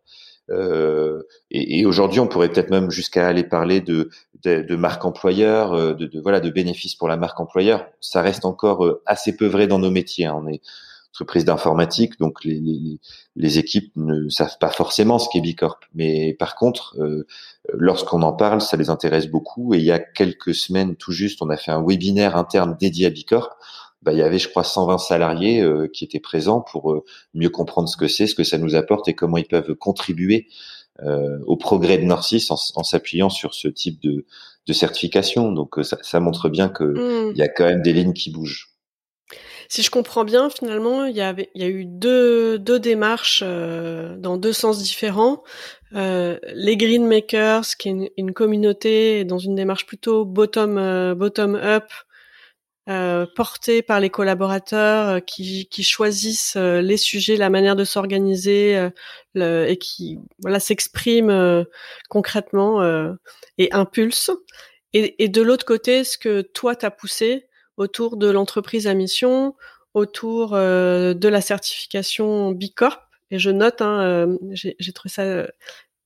[0.50, 4.10] Euh, et, et aujourd'hui, on pourrait peut-être même jusqu'à aller parler de,
[4.46, 7.86] de, marque employeur, euh, de, voilà, de bénéfices pour la marque employeur.
[8.00, 10.26] Ça reste encore assez peu vrai dans nos métiers.
[10.26, 10.40] Hein.
[10.42, 10.60] On est
[11.16, 12.60] entreprise d'informatique, donc les,
[13.36, 15.80] les, équipes ne savent pas forcément ce qu'est Bicorp.
[15.94, 17.26] Mais par contre, euh,
[17.72, 19.72] lorsqu'on en parle, ça les intéresse beaucoup.
[19.72, 23.06] Et il y a quelques semaines, tout juste, on a fait un webinaire interne dédié
[23.06, 23.56] à Bicorp.
[24.02, 27.48] Bah, il y avait, je crois, 120 salariés euh, qui étaient présents pour euh, mieux
[27.48, 30.48] comprendre ce que c'est, ce que ça nous apporte et comment ils peuvent contribuer
[31.02, 34.24] au progrès de Norcis en, en s'appuyant sur ce type de,
[34.66, 35.52] de certification.
[35.52, 37.32] Donc ça, ça montre bien que mmh.
[37.32, 38.76] il y a quand même des lignes qui bougent.
[39.68, 43.42] Si je comprends bien, finalement, il y, avait, il y a eu deux, deux démarches
[43.44, 45.42] euh, dans deux sens différents.
[45.94, 51.56] Euh, les Green Makers, qui est une, communauté dans une démarche plutôt bottom euh, bottom
[51.56, 51.84] up,
[52.88, 58.88] euh, portée par les collaborateurs euh, qui, qui choisissent les sujets, la manière de s'organiser
[59.34, 61.64] et qui voilà s'expriment
[62.08, 62.82] concrètement
[63.58, 64.30] et impulsent.
[64.92, 69.54] Et, et de l'autre côté, ce que toi t'as poussé, autour de l'entreprise à mission,
[69.94, 73.08] autour euh, de la certification Bicorp.
[73.30, 75.46] Et je note, hein, euh, j'ai trouvé ça euh,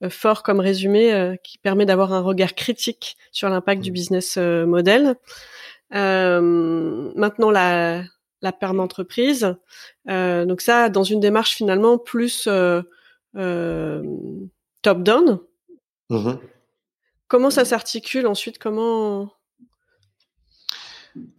[0.08, 3.94] fort comme résumé qui permet d'avoir un regard critique sur l'impact du mmh.
[3.94, 5.16] business model.
[5.90, 8.02] Maintenant, la,
[8.42, 9.54] la perme d'entreprise.
[10.06, 12.48] donc ça, dans une démarche finalement plus
[14.82, 15.40] top-down.
[16.10, 16.32] Mmh
[17.30, 18.58] comment ça s'articule ensuite?
[18.58, 19.32] Comment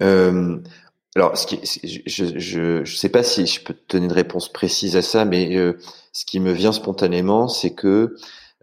[0.02, 0.58] euh,
[1.16, 1.60] alors, ce qui,
[2.08, 5.26] je, je, je sais pas si je peux te donner une réponse précise à ça,
[5.26, 5.78] mais euh,
[6.14, 8.16] ce qui me vient spontanément, c'est que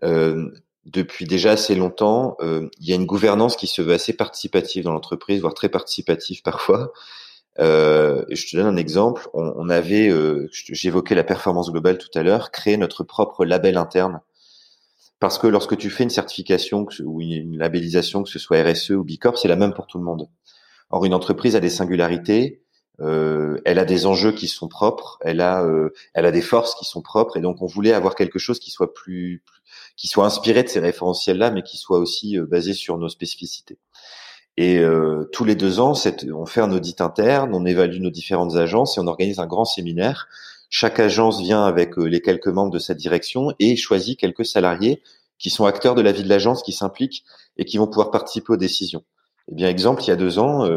[0.02, 0.50] euh,
[0.92, 4.84] depuis déjà assez longtemps, euh, il y a une gouvernance qui se veut assez participative
[4.84, 6.92] dans l'entreprise, voire très participative parfois.
[7.60, 9.28] Euh, je te donne un exemple.
[9.34, 14.20] On, avait, euh, j'évoquais la performance globale tout à l'heure, créé notre propre label interne.
[15.20, 19.04] Parce que lorsque tu fais une certification ou une labellisation, que ce soit RSE ou
[19.04, 20.28] Bicorp, c'est la même pour tout le monde.
[20.90, 22.62] Or, une entreprise a des singularités,
[23.00, 25.66] euh, elle a des enjeux qui sont propres, elle a,
[26.14, 28.70] elle a des forces qui sont propres, et donc on voulait avoir quelque chose qui
[28.70, 29.42] soit plus,
[29.98, 33.78] qui soit inspiré de ces référentiels-là, mais qui soit aussi euh, basé sur nos spécificités.
[34.56, 35.92] Et euh, tous les deux ans,
[36.32, 39.64] on fait un audit interne, on évalue nos différentes agences et on organise un grand
[39.64, 40.28] séminaire.
[40.70, 45.02] Chaque agence vient avec euh, les quelques membres de sa direction et choisit quelques salariés
[45.38, 47.24] qui sont acteurs de la vie de l'agence, qui s'impliquent
[47.56, 49.04] et qui vont pouvoir participer aux décisions.
[49.50, 50.68] Eh bien, exemple, il y a deux ans,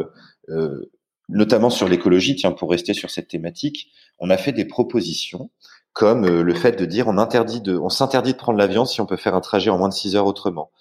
[1.30, 5.49] notamment sur l'écologie, tiens, pour rester sur cette thématique, on a fait des propositions
[5.94, 9.02] comme euh, le fait de dire on interdit de, on s'interdit de prendre l'avion si
[9.02, 10.72] on peut faire un trajet en moins de six heures autrement.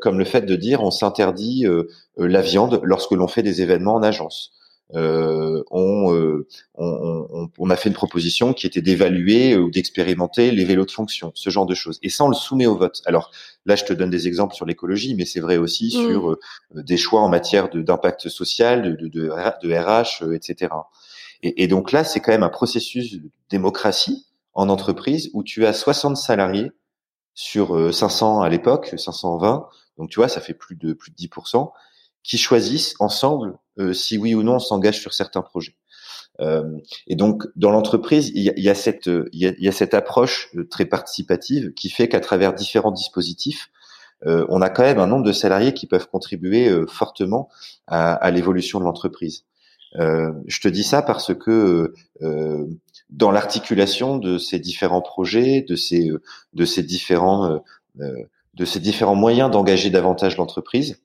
[0.00, 1.66] comme le fait de dire on s'interdit
[2.16, 4.52] la viande lorsque l'on fait des événements en agence.
[4.94, 10.84] Euh, euh, on, on, a fait une proposition qui était d'évaluer ou d'expérimenter les vélos
[10.84, 11.98] de fonction, ce genre de choses.
[12.02, 13.00] Et ça, on le soumet au vote.
[13.06, 13.30] Alors
[13.64, 16.08] là, je te donne des exemples sur l'écologie, mais c'est vrai aussi mmh.
[16.08, 16.38] sur euh,
[16.74, 19.28] des choix en matière d'impact social, de, de,
[19.62, 20.72] de, RH, etc.
[21.42, 25.72] Et, donc là, c'est quand même un processus de démocratie en entreprise où tu as
[25.72, 26.70] 60 salariés
[27.34, 29.66] sur 500 à l'époque, 520.
[29.98, 31.72] Donc tu vois, ça fait plus de plus de 10%
[32.22, 35.74] qui choisissent ensemble euh, si oui ou non on s'engage sur certains projets.
[36.40, 40.86] Euh, et donc dans l'entreprise, il y a, cette y a, cette approche euh, très
[40.86, 43.70] participative qui fait qu'à travers différents dispositifs,
[44.26, 47.48] euh, on a quand même un nombre de salariés qui peuvent contribuer euh, fortement
[47.88, 49.44] à l'évolution de l'entreprise.
[49.96, 52.66] Euh, je te dis ça parce que euh,
[53.10, 56.10] dans l'articulation de ces différents projets, de ces
[56.54, 57.62] de ces différents
[57.96, 60.96] de ces différents moyens d'engager davantage l'entreprise,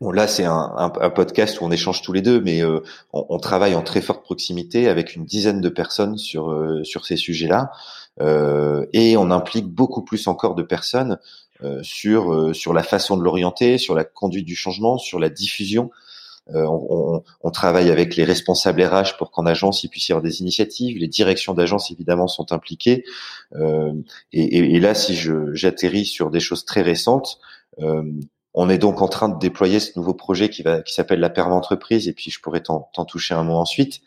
[0.00, 2.80] Bon, là, c'est un, un, podcast où on échange tous les deux, mais euh,
[3.12, 7.04] on, on, travaille en très forte proximité avec une dizaine de personnes sur euh, sur
[7.04, 7.70] ces sujets-là,
[8.22, 11.18] euh, et on implique beaucoup plus encore de personnes
[11.62, 15.28] euh, sur euh, sur la façon de l'orienter, sur la conduite du changement, sur la
[15.28, 15.90] diffusion.
[16.46, 20.40] On, on, travaille avec les responsables RH pour qu'en agence il puisse y avoir des
[20.40, 20.98] initiatives.
[20.98, 23.04] Les directions d'agence évidemment sont impliquées.
[24.32, 25.14] Et, et, là, si
[25.52, 27.38] j'atterris sur des choses très récentes.
[28.52, 32.08] On est donc en train de déployer ce nouveau projet qui s'appelle la perme entreprise
[32.08, 34.00] et puis je pourrais t'en toucher un mot ensuite.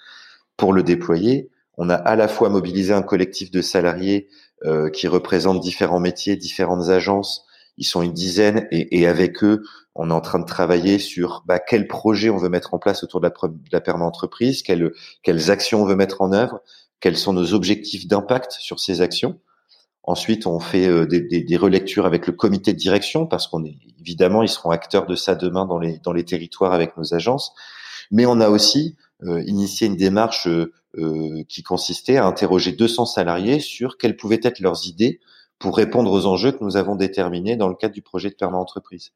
[0.58, 4.28] Pour le déployer, on a à la fois mobilisé un collectif de salariés
[4.66, 7.46] euh, qui représentent différents métiers, différentes agences,
[7.78, 9.64] ils sont une dizaine et, et, avec eux,
[9.96, 13.04] on est en train de travailler sur bah, quel projet on veut mettre en place
[13.04, 14.92] autour de la, de la perma-entreprise, quelles,
[15.24, 16.62] quelles actions on veut mettre en œuvre,
[17.00, 19.40] quels sont nos objectifs d'impact sur ces actions.
[20.04, 23.64] Ensuite, on fait euh, des, des, des, relectures avec le comité de direction parce qu'on
[23.64, 27.14] est évidemment, ils seront acteurs de ça demain dans les dans les territoires avec nos
[27.14, 27.54] agences.
[28.12, 33.60] Mais on a aussi euh, initié une démarche euh, qui consistait à interroger 200 salariés
[33.60, 35.22] sur quelles pouvaient être leurs idées
[35.64, 38.62] pour répondre aux enjeux que nous avons déterminés dans le cadre du projet de permanent
[38.62, 39.14] entreprise.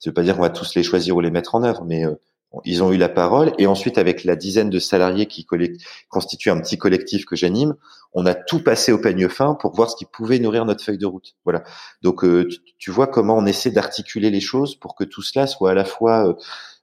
[0.00, 2.04] Ça veut pas dire qu'on va tous les choisir ou les mettre en œuvre, mais
[2.64, 5.46] ils ont eu la parole et ensuite avec la dizaine de salariés qui
[6.08, 7.74] constituent un petit collectif que j'anime,
[8.12, 10.98] on a tout passé au peigne fin pour voir ce qui pouvait nourrir notre feuille
[10.98, 11.34] de route.
[11.44, 11.64] Voilà.
[12.02, 15.70] Donc euh, tu, vois comment on essaie d'articuler les choses pour que tout cela soit
[15.70, 16.34] à la fois euh,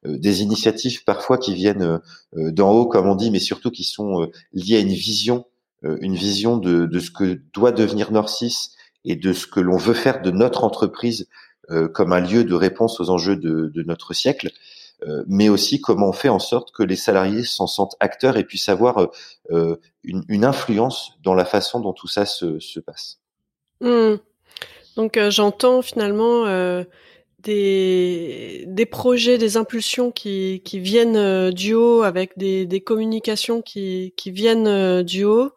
[0.06, 2.00] euh, des initiatives parfois qui viennent
[2.34, 5.46] d'en haut comme on dit, mais surtout qui sont liées à une vision,
[5.84, 8.72] une vision de, de, ce que doit devenir Norcis
[9.06, 11.28] et de ce que l'on veut faire de notre entreprise
[11.94, 14.52] comme un lieu de réponse aux enjeux de, de notre siècle.
[15.08, 18.44] Euh, mais aussi comment on fait en sorte que les salariés s'en sentent acteurs et
[18.44, 19.08] puissent avoir euh,
[19.50, 23.20] euh, une, une, influence dans la façon dont tout ça se, se passe.
[23.80, 24.18] Mmh.
[24.96, 26.46] Donc j'entends finalement
[27.40, 34.14] des, des projets, des impulsions qui, qui viennent du haut avec des, des communications qui,
[34.18, 35.52] qui viennent du haut,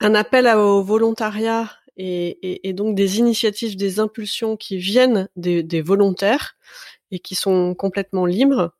[0.00, 5.62] un appel au volontariat et, et, et, donc des initiatives, des impulsions qui viennent des,
[5.62, 6.56] des volontaires
[7.10, 8.72] et qui sont complètement libres.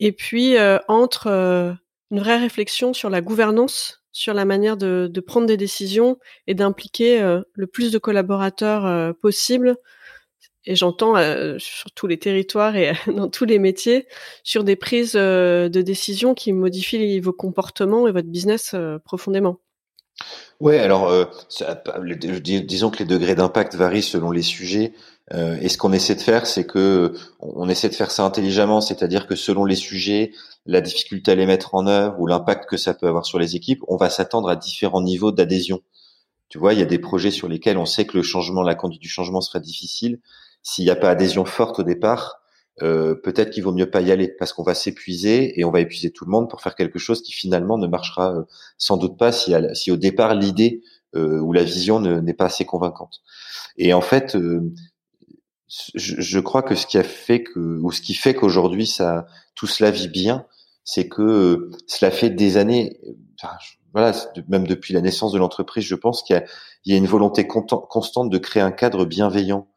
[0.00, 1.72] Et puis euh, entre euh,
[2.10, 6.54] une vraie réflexion sur la gouvernance, sur la manière de, de prendre des décisions et
[6.54, 9.76] d'impliquer euh, le plus de collaborateurs possible.
[10.64, 11.16] Et j'entends
[11.58, 14.06] sur tous les territoires et dans tous les métiers
[14.44, 19.58] sur des prises de décisions qui modifient vos comportements et votre business profondément.
[20.60, 21.10] Ouais, alors
[21.48, 21.82] ça,
[22.42, 24.92] disons que les degrés d'impact varient selon les sujets.
[25.32, 28.80] Euh, et ce qu'on essaie de faire, c'est que on essaie de faire ça intelligemment,
[28.80, 30.32] c'est-à-dire que selon les sujets,
[30.66, 33.56] la difficulté à les mettre en œuvre ou l'impact que ça peut avoir sur les
[33.56, 35.80] équipes, on va s'attendre à différents niveaux d'adhésion.
[36.48, 38.74] Tu vois, il y a des projets sur lesquels on sait que le changement, la
[38.74, 40.20] conduite du changement sera difficile.
[40.62, 42.41] S'il n'y a pas adhésion forte au départ,
[42.80, 45.80] euh, peut-être qu'il vaut mieux pas y aller parce qu'on va s'épuiser et on va
[45.80, 48.42] épuiser tout le monde pour faire quelque chose qui finalement ne marchera euh,
[48.78, 50.82] sans doute pas si, si au départ l'idée
[51.14, 53.20] euh, ou la vision n'est pas assez convaincante.
[53.76, 58.14] Et en fait, je, je, crois que ce qui a fait que ou ce qui
[58.14, 60.46] fait qu'aujourd'hui ça tout cela vit bien,
[60.84, 62.98] c'est que cela fait des années,
[63.40, 63.54] enfin,
[63.92, 64.12] voilà,
[64.48, 66.42] même depuis la naissance de l'entreprise, je pense qu'il
[66.86, 69.68] y, y a, une volonté constante de créer un cadre bienveillant.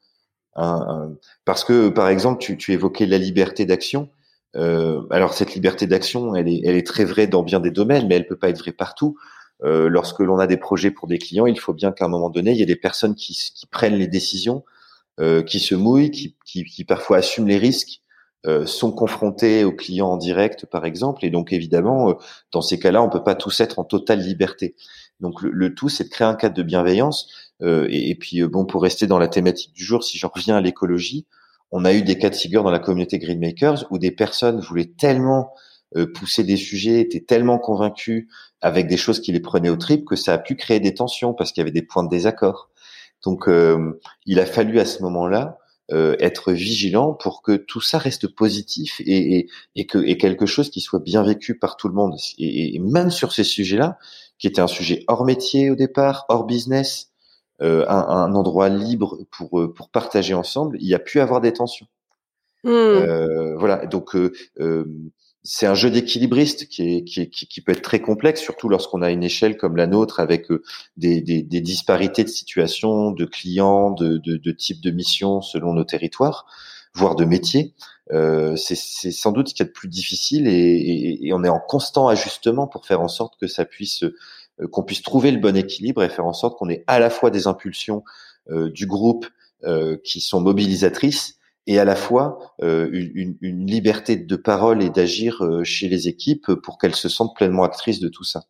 [0.55, 4.09] Parce que, par exemple, tu, tu évoquais la liberté d'action.
[4.55, 8.07] Euh, alors cette liberté d'action, elle est, elle est très vraie dans bien des domaines,
[8.07, 9.17] mais elle peut pas être vraie partout.
[9.63, 12.29] Euh, lorsque l'on a des projets pour des clients, il faut bien qu'à un moment
[12.29, 14.63] donné, il y ait des personnes qui, qui prennent les décisions,
[15.19, 18.01] euh, qui se mouillent, qui, qui, qui, parfois assument les risques,
[18.47, 21.25] euh, sont confrontés aux clients en direct, par exemple.
[21.25, 22.13] Et donc, évidemment, euh,
[22.51, 24.75] dans ces cas-là, on peut pas tous être en totale liberté.
[25.19, 27.27] Donc, le, tout, c'est de créer un cadre de bienveillance.
[27.61, 30.61] Et, et, puis, bon, pour rester dans la thématique du jour, si j'en reviens à
[30.61, 31.25] l'écologie,
[31.71, 34.91] on a eu des cas de figure dans la communauté Greenmakers où des personnes voulaient
[34.97, 35.53] tellement
[36.13, 38.27] pousser des sujets, étaient tellement convaincus
[38.61, 41.33] avec des choses qui les prenaient au trip que ça a pu créer des tensions
[41.33, 42.69] parce qu'il y avait des points de désaccord.
[43.23, 45.57] Donc, euh, il a fallu à ce moment-là
[45.91, 50.69] euh, être vigilant pour que tout ça reste positif et, et, que et quelque chose
[50.69, 52.15] qui soit bien vécu par tout le monde.
[52.37, 53.97] Et, même sur ces sujets-là,
[54.39, 57.11] qui était un sujet hors métier au départ, hors business,
[57.61, 61.53] euh, un, un, endroit libre pour pour partager ensemble, il y a pu avoir des
[61.53, 61.87] tensions.
[62.63, 63.57] Mmh.
[63.57, 64.15] voilà, donc
[65.45, 69.11] c'est un jeu d'équilibriste qui, est, qui, qui, peut être très complexe, surtout lorsqu'on a
[69.11, 70.63] une échelle comme la nôtre avec euh,
[70.97, 75.73] des, des, des disparités de situations, de clients, de, de, de types de missions selon
[75.73, 76.47] nos territoires,
[76.95, 77.75] voire de métiers.
[78.11, 81.49] Euh, c'est sans doute ce qu'il y a de plus difficile et, et, on est
[81.49, 84.15] en constant ajustement pour faire en sorte que ça puisse, euh,
[84.71, 87.29] qu'on puisse trouver le bon équilibre et faire en sorte qu'on ait à la fois
[87.29, 88.03] des impulsions
[88.49, 89.27] euh, du groupe
[89.63, 95.43] euh, qui sont mobilisatrices, et à la fois euh, une, liberté de parole et d'agir
[95.43, 98.43] euh, chez les équipes pour qu'elles se sentent pleinement actrices de tout ça.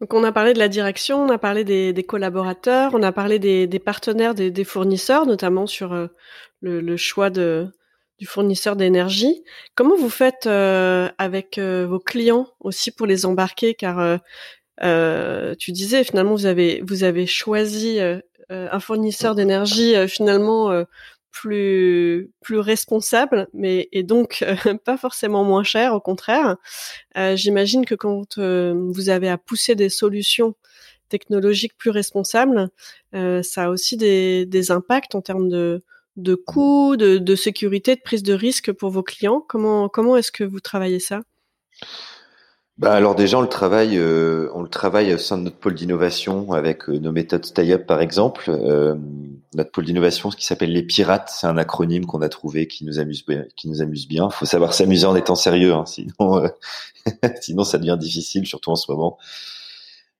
[0.00, 3.38] Donc on a parlé de la direction, on a parlé des, collaborateurs, on a parlé
[3.38, 6.06] des, partenaires, des, fournisseurs, notamment sur euh,
[6.62, 9.44] le, choix du fournisseur d'énergie.
[9.74, 13.74] Comment vous faites avec vos clients aussi pour les embarquer?
[13.74, 14.18] Car
[14.80, 17.98] tu disais finalement vous avez vous avez choisi
[18.50, 20.84] un fournisseur d'énergie finalement
[21.36, 26.56] plus plus responsable, mais et donc euh, pas forcément moins cher, au contraire.
[27.18, 30.54] Euh, J'imagine que quand euh, vous avez à pousser des solutions
[31.10, 32.70] technologiques plus responsables,
[33.14, 35.84] euh, ça a aussi des, des impacts en termes de,
[36.16, 40.32] de coûts, de, de sécurité, de prise de risque pour vos clients Comment comment est-ce
[40.32, 41.20] que vous travaillez ça?
[42.78, 45.74] Bah alors déjà on le travaille, euh, on le travaille au sein de notre pôle
[45.74, 48.50] d'innovation avec euh, nos méthodes tie-up par exemple.
[48.50, 48.94] Euh,
[49.54, 52.84] notre pôle d'innovation, ce qui s'appelle les pirates, c'est un acronyme qu'on a trouvé qui
[52.84, 53.46] nous amuse bien.
[53.56, 54.28] Qui nous amuse bien.
[54.28, 56.50] Faut savoir s'amuser en étant sérieux, hein, sinon
[57.40, 59.16] sinon ça devient difficile, surtout en ce moment.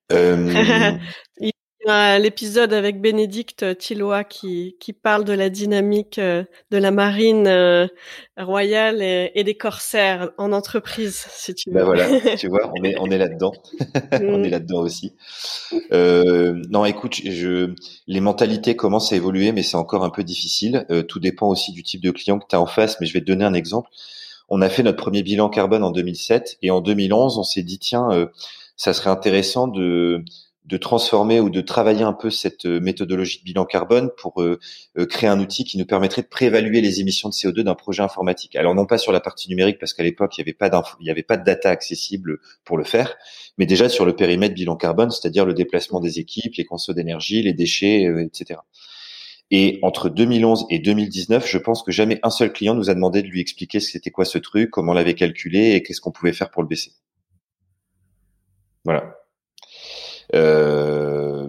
[1.86, 7.86] l'épisode avec Bénédicte Tillois qui, qui parle de la dynamique euh, de la marine euh,
[8.36, 11.94] royale et, des corsaires en entreprise, si tu ben veux.
[11.94, 13.52] Ben voilà, tu vois, on est, on est là-dedans.
[14.12, 14.50] on est mm.
[14.50, 15.12] là-dedans aussi.
[15.92, 17.72] Euh, non, écoute, je,
[18.08, 20.86] les mentalités commencent à évoluer, mais c'est encore un peu difficile.
[20.90, 23.12] Euh, tout dépend aussi du type de client que tu as en face, mais je
[23.12, 23.90] vais te donner un exemple.
[24.48, 27.78] On a fait notre premier bilan carbone en 2007 et en 2011, on s'est dit,
[27.78, 28.28] tiens,
[28.76, 30.24] ça serait intéressant de
[30.66, 34.58] de transformer ou de travailler un peu cette euh, méthodologie de bilan carbone pour euh,
[34.98, 38.02] euh, créer un outil qui nous permettrait de préévaluer les émissions de CO2 d'un projet
[38.02, 38.56] informatique.
[38.56, 41.06] Alors non pas sur la partie numérique parce qu'à l'époque il n'y avait pas il
[41.06, 43.16] y avait pas de data accessible pour le faire,
[43.58, 47.42] mais déjà sur le périmètre bilan carbone, c'est-à-dire le déplacement des équipes, les consommations d'énergie,
[47.42, 48.60] les déchets, etc.
[49.50, 53.22] Et entre 2011 et 2019, je pense que jamais un seul client nous a demandé
[53.22, 56.12] de lui expliquer ce c'était quoi ce truc, comment on l'avait calculé et qu'est-ce qu'on
[56.12, 56.92] pouvait faire pour le baisser.
[58.84, 59.16] Voilà.
[60.34, 61.48] Euh,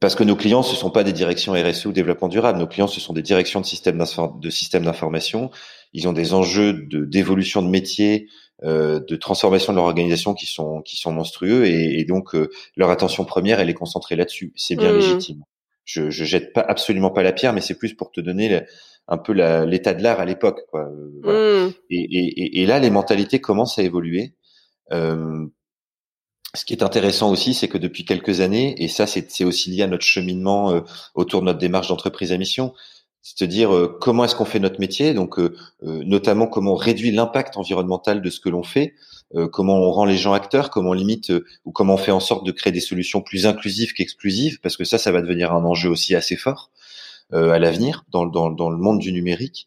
[0.00, 2.58] parce que nos clients, ce sont pas des directions RSE ou développement durable.
[2.58, 5.50] Nos clients, ce sont des directions de systèmes de systèmes d'information.
[5.94, 8.28] Ils ont des enjeux de d'évolution de métier,
[8.64, 12.50] euh, de transformation de leur organisation qui sont qui sont monstrueux et, et donc euh,
[12.76, 14.52] leur attention première, elle est concentrée là-dessus.
[14.56, 14.96] C'est bien mmh.
[14.96, 15.44] légitime.
[15.84, 18.60] Je, je jette pas absolument pas la pierre, mais c'est plus pour te donner
[19.08, 20.60] un peu l'état de l'art à l'époque.
[20.70, 20.90] Voilà.
[20.90, 21.72] Mmh.
[21.88, 24.34] Et, et, et, là, les mentalités commencent à évoluer.
[24.92, 25.46] Euh,
[26.58, 29.82] ce qui est intéressant aussi, c'est que depuis quelques années, et ça c'est aussi lié
[29.82, 30.80] à notre cheminement euh,
[31.14, 32.74] autour de notre démarche d'entreprise à mission,
[33.22, 37.56] c'est-à-dire euh, comment est-ce qu'on fait notre métier, donc euh, notamment comment on réduit l'impact
[37.56, 38.94] environnemental de ce que l'on fait,
[39.52, 41.30] comment on rend les gens acteurs, comment on limite
[41.66, 44.84] ou comment on fait en sorte de créer des solutions plus inclusives qu'exclusives, parce que
[44.84, 46.70] ça, ça va devenir un enjeu aussi assez fort
[47.32, 49.66] à l'avenir dans, le monde du numérique.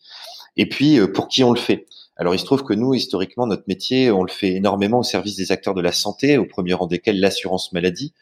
[0.58, 1.86] Et puis pour qui on le fait?
[2.22, 5.38] Alors il se trouve que nous, historiquement, notre métier, on le fait énormément au service
[5.38, 8.14] des acteurs de la santé, au premier rang desquels l'assurance maladie.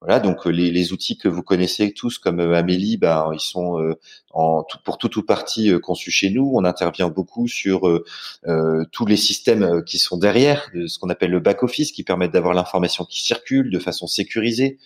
[0.00, 3.80] Voilà, donc euh, les, outils que vous connaissez tous comme euh, Amélie, ben ils sont
[3.80, 3.98] euh,
[4.30, 6.52] en tout, pour tout ou partie conçus chez nous.
[6.54, 7.80] On intervient beaucoup sur
[8.92, 12.54] tous les systèmes qui sont derrière, ce qu'on appelle le back office, qui permettent d'avoir
[12.54, 14.78] l'information qui circule de façon sécurisée.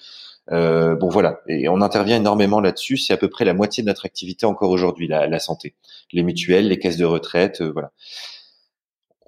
[0.50, 2.96] bon voilà, et on intervient énormément là-dessus.
[2.96, 5.74] C'est à peu près la moitié de notre activité encore aujourd'hui, la, la, santé,
[6.10, 7.92] les mutuelles, les caisses de retraite, voilà.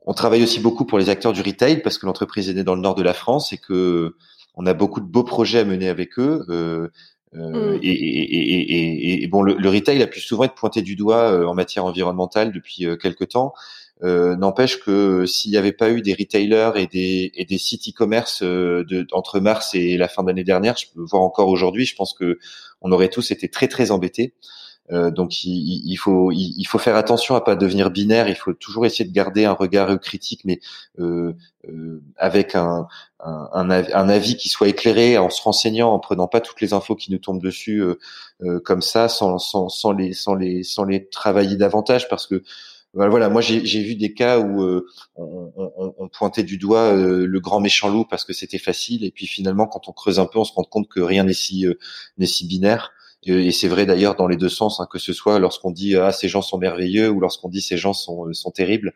[0.05, 2.75] On travaille aussi beaucoup pour les acteurs du retail parce que l'entreprise est née dans
[2.75, 4.17] le nord de la France et que
[4.55, 6.45] on a beaucoup de beaux projets à mener avec eux.
[6.49, 6.89] Euh,
[7.37, 7.81] euh, mm.
[7.83, 11.33] et, et, et, et, bon, le, le, retail a plus souvent été pointé du doigt
[11.33, 13.53] euh, en matière environnementale depuis quelques temps.
[14.03, 17.89] Euh, N'empêche que s'il n'y avait pas eu des retailers et des, et des sites
[17.89, 21.97] e-commerce de, entre mars et la fin d'année dernière, je peux voir encore aujourd'hui, je
[21.97, 22.39] pense que
[22.81, 24.35] on aurait tous été très très embêtés.
[24.93, 28.29] Euh, donc il, il faut il, faut faire attention à pas devenir binaire.
[28.29, 30.61] Il faut toujours essayer de garder un regard critique, mais
[30.99, 31.33] euh,
[31.69, 32.87] euh, avec un,
[33.21, 36.97] un, un, avis qui soit éclairé, en se renseignant, en prenant pas toutes les infos
[36.97, 37.83] qui nous tombent dessus
[38.65, 42.43] comme ça, sans, sans, sans les sans les sans les travailler davantage, parce que
[42.93, 44.63] voilà, moi j'ai vu des cas où
[45.17, 49.11] on, on, on, pointait du doigt le grand méchant loup parce que c'était facile, et
[49.11, 51.67] puis finalement quand on creuse un peu, on se rend compte que rien n'est si
[52.19, 52.94] n'est si binaire.
[53.27, 56.13] Et c'est vrai d'ailleurs dans les deux sens, hein, que ce soit lorsqu'on dit ah
[56.13, 58.95] ces gens sont merveilleux ou lorsqu'on dit ces gens sont sont terribles.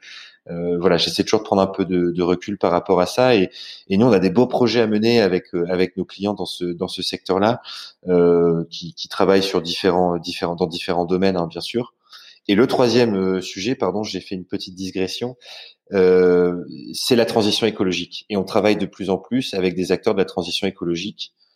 [0.51, 3.37] Euh, voilà, j'essaie toujours de prendre un peu de, de, recul par rapport à ça.
[3.37, 3.51] Et,
[3.89, 6.47] et, nous, on a des beaux projets à mener avec euh, avec nos clients dans
[6.47, 7.61] ce dans ce secteur-là,
[8.09, 11.93] euh, qui, qui travaillent sur différents différents dans différents domaines, hein, bien sûr.
[12.49, 15.37] Et le troisième euh, sujet, pardon, j'ai fait une petite digression,
[15.93, 16.65] euh,
[16.95, 18.25] c'est la transition écologique.
[18.31, 21.48] Et on travaille de plus en plus avec des acteurs de la transition écologique euh,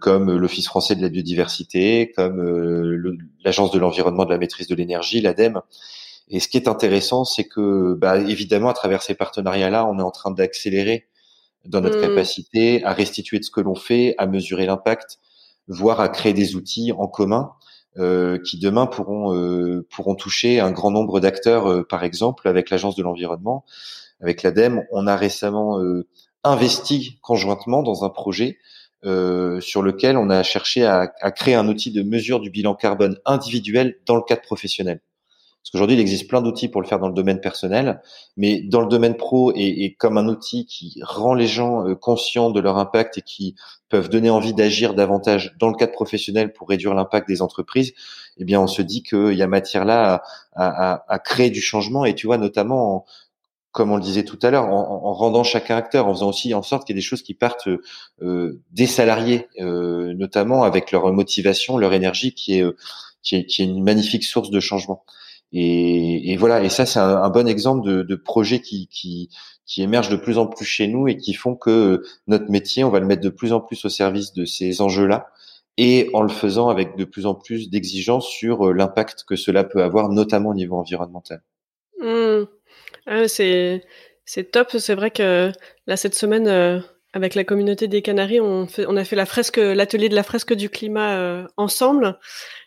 [0.00, 4.74] comme l'Office français de la biodiversité, comme euh, l'Agence de l'environnement de la maîtrise de
[4.74, 5.60] l'énergie, l'ADEME.
[6.28, 10.02] Et ce qui est intéressant, c'est que, bah, évidemment, à travers ces partenariats-là, on est
[10.02, 11.06] en train d'accélérer
[11.64, 12.08] dans notre mmh.
[12.08, 15.18] capacité à restituer de ce que l'on fait, à mesurer l'impact,
[15.68, 17.52] voire à créer des outils en commun
[17.98, 21.86] euh, qui demain pourront euh, pourront toucher un grand nombre d'acteurs.
[21.88, 23.64] par exemple, avec l'Agence de l'environnement,
[24.20, 25.80] avec l'ADEME, on a récemment
[26.44, 28.58] investi conjointement dans un projet
[29.04, 33.16] euh, sur lequel on a cherché à, créer un outil de mesure du bilan carbone
[33.24, 35.00] individuel dans le cadre professionnel.
[35.62, 38.00] Parce qu'aujourd'hui, il existe plein d'outils pour le faire dans le domaine personnel,
[38.36, 41.94] mais dans le domaine pro et, et comme un outil qui rend les gens euh,
[41.94, 43.54] conscients de leur impact et qui
[43.88, 47.92] peuvent donner envie d'agir davantage dans le cadre professionnel pour réduire l'impact des entreprises,
[48.38, 50.22] eh bien, on se dit qu'il y a matière là
[50.54, 52.04] à, à, à, créer du changement.
[52.04, 53.04] Et tu vois, notamment
[53.72, 56.62] comme on le disait tout à l'heure, en, rendant chacun acteur, en faisant aussi en
[56.62, 57.68] sorte qu'il y ait des choses qui partent
[58.22, 62.76] euh, des salariés, euh, notamment avec leur motivation, leur énergie, qui est, euh,
[63.22, 65.04] qui est, qui est une magnifique source de changement.
[65.52, 69.30] Et, et voilà, et ça c'est un, bon exemple de, de projet qui, qui,
[69.64, 72.90] qui émerge de plus en plus chez nous et qui font que notre métier, on
[72.90, 75.28] va le mettre de plus en plus au service de ces enjeux-là
[75.78, 79.82] et en le faisant avec de plus en plus d'exigences sur l'impact que cela peut
[79.82, 81.42] avoir, notamment au niveau environnemental.
[82.00, 82.44] Mmh.
[83.06, 83.82] Ah, c'est
[84.24, 84.68] c'est top.
[84.78, 85.50] C'est vrai que
[85.86, 86.80] là cette semaine euh,
[87.14, 90.22] avec la communauté des Canaries, on fait, on a fait la fresque, l'atelier de la
[90.22, 92.18] fresque du climat euh, ensemble.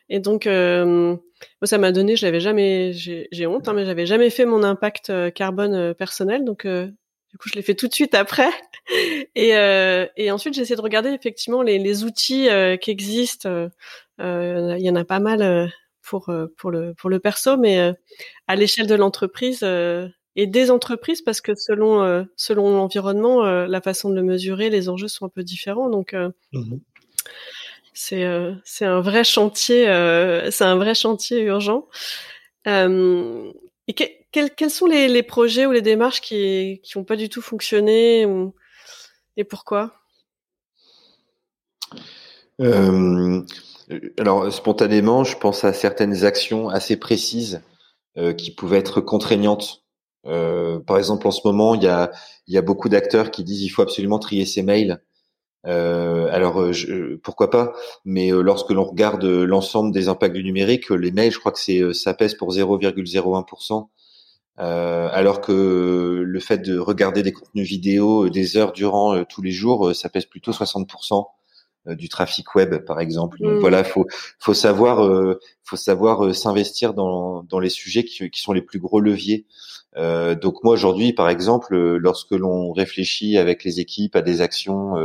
[0.10, 1.16] Et donc euh,
[1.64, 5.12] ça m'a donné, je l'avais jamais, j'ai honte, hein, mais j'avais jamais fait mon impact
[5.34, 6.44] carbone personnel.
[6.44, 8.50] Donc du coup je l'ai fait tout de suite après.
[9.36, 9.52] Et,
[10.18, 12.50] et ensuite j'ai essayé de regarder effectivement les, les outils
[12.82, 13.70] qui existent.
[14.20, 15.72] Il y en a pas mal
[16.02, 17.94] pour pour le pour le perso, mais
[18.48, 19.64] à l'échelle de l'entreprise
[20.36, 24.70] et des entreprises parce que selon euh, selon l'environnement, euh, la façon de le mesurer,
[24.70, 25.90] les enjeux sont un peu différents.
[25.90, 26.78] Donc euh, mmh
[27.94, 28.26] c'est
[28.64, 29.84] c'est un vrai chantier,
[30.50, 31.90] c'est un vrai chantier urgent.
[32.66, 37.28] et quels quels sont les, les, projets ou les démarches qui qui ont pas du
[37.28, 38.56] tout fonctionné ou,
[39.36, 39.94] et pourquoi?
[44.18, 47.62] Alors spontanément, je pense à certaines actions assez précises
[48.38, 49.82] qui pouvaient être contraignantes
[50.26, 51.88] euh, par exemple, en ce moment, il y
[52.58, 55.02] a, beaucoup d'acteurs qui disent il faut absolument trier ses mails.
[55.68, 57.74] Euh, alors euh, je, pourquoi pas?
[58.04, 61.60] Mais euh, lorsque l'on regarde l'ensemble des impacts du numérique, les mails, je crois que
[61.60, 63.90] c'est ça pèse pour 0,01%.
[64.60, 69.52] Euh, alors que le fait de regarder des contenus vidéo des heures durant tous les
[69.52, 71.26] jours, ça pèse plutôt 60%
[71.88, 73.40] du trafic web, par exemple.
[73.40, 73.60] Donc mmh.
[73.60, 74.06] voilà, faut
[74.40, 75.10] faut savoir
[75.64, 79.46] faut savoir s'investir dans dans les sujets qui, qui sont les plus gros leviers.
[79.98, 84.42] Euh, donc moi aujourd'hui, par exemple, euh, lorsque l'on réfléchit avec les équipes à des
[84.42, 84.96] actions,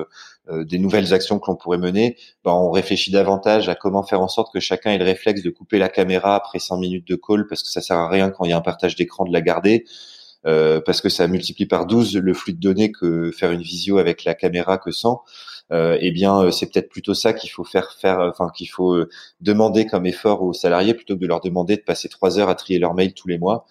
[0.49, 4.21] euh, des nouvelles actions que l'on pourrait mener, ben, on réfléchit davantage à comment faire
[4.21, 7.17] en sorte que chacun ait le réflexe de couper la caméra après 100 minutes de
[7.17, 9.33] call parce que ça sert à rien quand il y a un partage d'écran de
[9.33, 9.85] la garder.
[10.47, 13.99] Euh, parce que ça multiplie par 12 le flux de données que faire une visio
[13.99, 15.23] avec la caméra que sans.
[15.73, 18.97] Euh, eh bien, c'est peut-être plutôt ça qu'il faut faire faire, enfin qu'il faut
[19.41, 22.55] demander comme effort aux salariés plutôt que de leur demander de passer trois heures à
[22.55, 23.67] trier leurs mails tous les mois.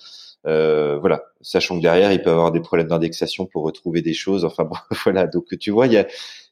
[0.48, 4.46] Euh, voilà, sachant que derrière, il peut avoir des problèmes d'indexation pour retrouver des choses.
[4.46, 5.28] Enfin bon, voilà.
[5.28, 6.08] Donc tu vois, il y a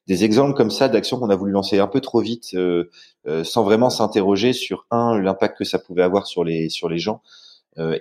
[0.08, 2.90] des exemples comme ça d'actions qu'on a voulu lancer un peu trop vite, euh,
[3.28, 7.00] euh, sans vraiment s'interroger sur un l'impact que ça pouvait avoir sur les sur les
[7.00, 7.22] gens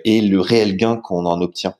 [0.05, 1.75] et le réel gain qu'on en obtient.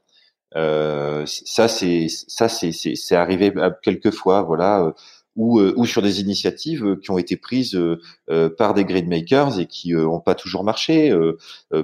[0.55, 4.43] Ça c'est ça c'est c'est arrivé quelques fois.
[4.43, 4.93] Voilà
[5.35, 9.07] ou, euh, ou sur des initiatives euh, qui ont été prises euh, par des grid
[9.07, 11.13] makers et qui n'ont pas toujours marché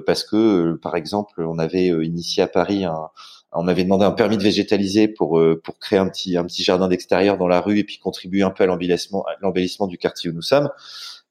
[0.06, 3.08] parce que par exemple on avait initié à Paris un,
[3.52, 6.88] on avait demandé un permis de végétaliser pour pour créer un petit un petit jardin
[6.88, 10.32] d'extérieur dans la rue et puis contribuer un peu à l'embellissement l'embellissement du quartier où
[10.32, 10.70] nous sommes.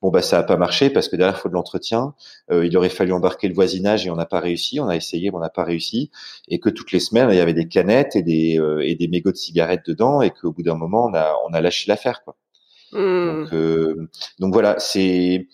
[0.01, 2.13] Bon bah ça a pas marché parce que derrière il faut de l'entretien.
[2.51, 4.79] Euh, il aurait fallu embarquer le voisinage et on n'a pas réussi.
[4.79, 6.09] On a essayé, mais on n'a pas réussi.
[6.47, 9.09] Et que toutes les semaines il y avait des canettes et des euh, et des
[9.09, 12.23] mégots de cigarettes dedans et qu'au bout d'un moment on a on a lâché l'affaire
[12.23, 12.37] quoi.
[12.93, 13.43] Mmh.
[13.43, 15.47] Donc, euh, donc voilà c'est.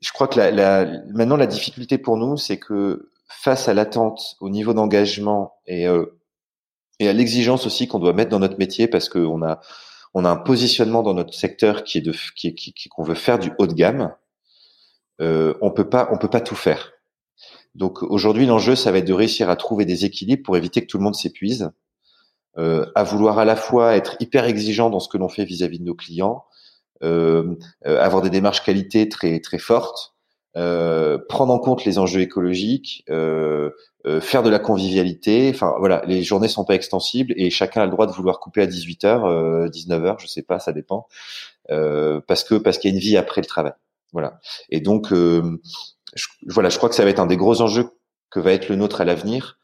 [0.00, 4.36] Je crois que la, la, maintenant la difficulté pour nous c'est que face à l'attente
[4.40, 5.86] au niveau d'engagement et
[6.98, 9.60] et à l'exigence aussi qu'on doit mettre dans notre métier parce qu'on a
[10.14, 13.38] on a un positionnement dans notre secteur qui est de qui, qui, qu'on veut faire
[13.38, 14.14] du haut de gamme.
[15.20, 16.92] Euh, on peut pas on peut pas tout faire.
[17.74, 20.86] Donc aujourd'hui l'enjeu ça va être de réussir à trouver des équilibres pour éviter que
[20.86, 21.70] tout le monde s'épuise,
[22.58, 25.78] euh, à vouloir à la fois être hyper exigeant dans ce que l'on fait vis-à-vis
[25.78, 26.44] de nos clients,
[27.02, 27.54] euh,
[27.84, 30.14] avoir des démarches qualité très très fortes,
[30.54, 33.04] prendre en compte les enjeux écologiques,
[34.06, 35.50] euh, euh, faire de la convivialité.
[35.54, 38.62] Enfin voilà, les journées sont pas extensibles et chacun a le droit de vouloir couper
[38.62, 41.06] à 18h, 19h, je sais pas, ça dépend,
[41.70, 43.72] euh, parce que parce qu'il y a une vie après le travail.
[44.12, 44.40] Voilà.
[44.70, 45.60] Et donc euh,
[46.14, 47.90] je, voilà, je crois que ça va être un des gros enjeux
[48.30, 49.58] que va être le nôtre à l'avenir,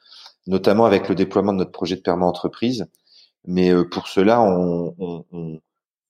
[0.46, 2.86] notamment avec le déploiement de notre projet de perma entreprise.
[3.46, 5.60] Mais pour cela, on, on, on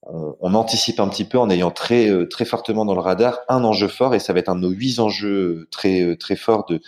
[0.09, 3.89] on, anticipe un petit peu en ayant très très fortement dans le radar un enjeu
[3.89, 6.81] fort et ça va être un de nos huit enjeux très très forts de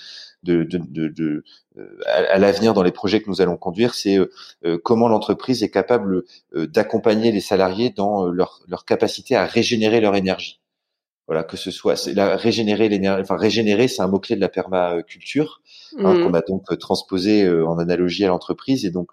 [0.43, 1.45] de, de, de,
[1.77, 4.31] euh, à, l'avenir dans les projets que nous allons conduire, c'est euh,
[4.65, 6.25] euh, comment l'entreprise est capable
[6.55, 10.61] d'accompagner les salariés dans leur, leur capacité à régénérer leur énergie.
[11.27, 14.49] Voilà, que ce soit la régénérer l'énergie, enfin régénérer, c'est un mot clé de la
[14.49, 15.61] permaculture
[15.99, 16.23] hein, mmh.
[16.23, 19.11] qu'on a donc transposé en analogie à l'entreprise et donc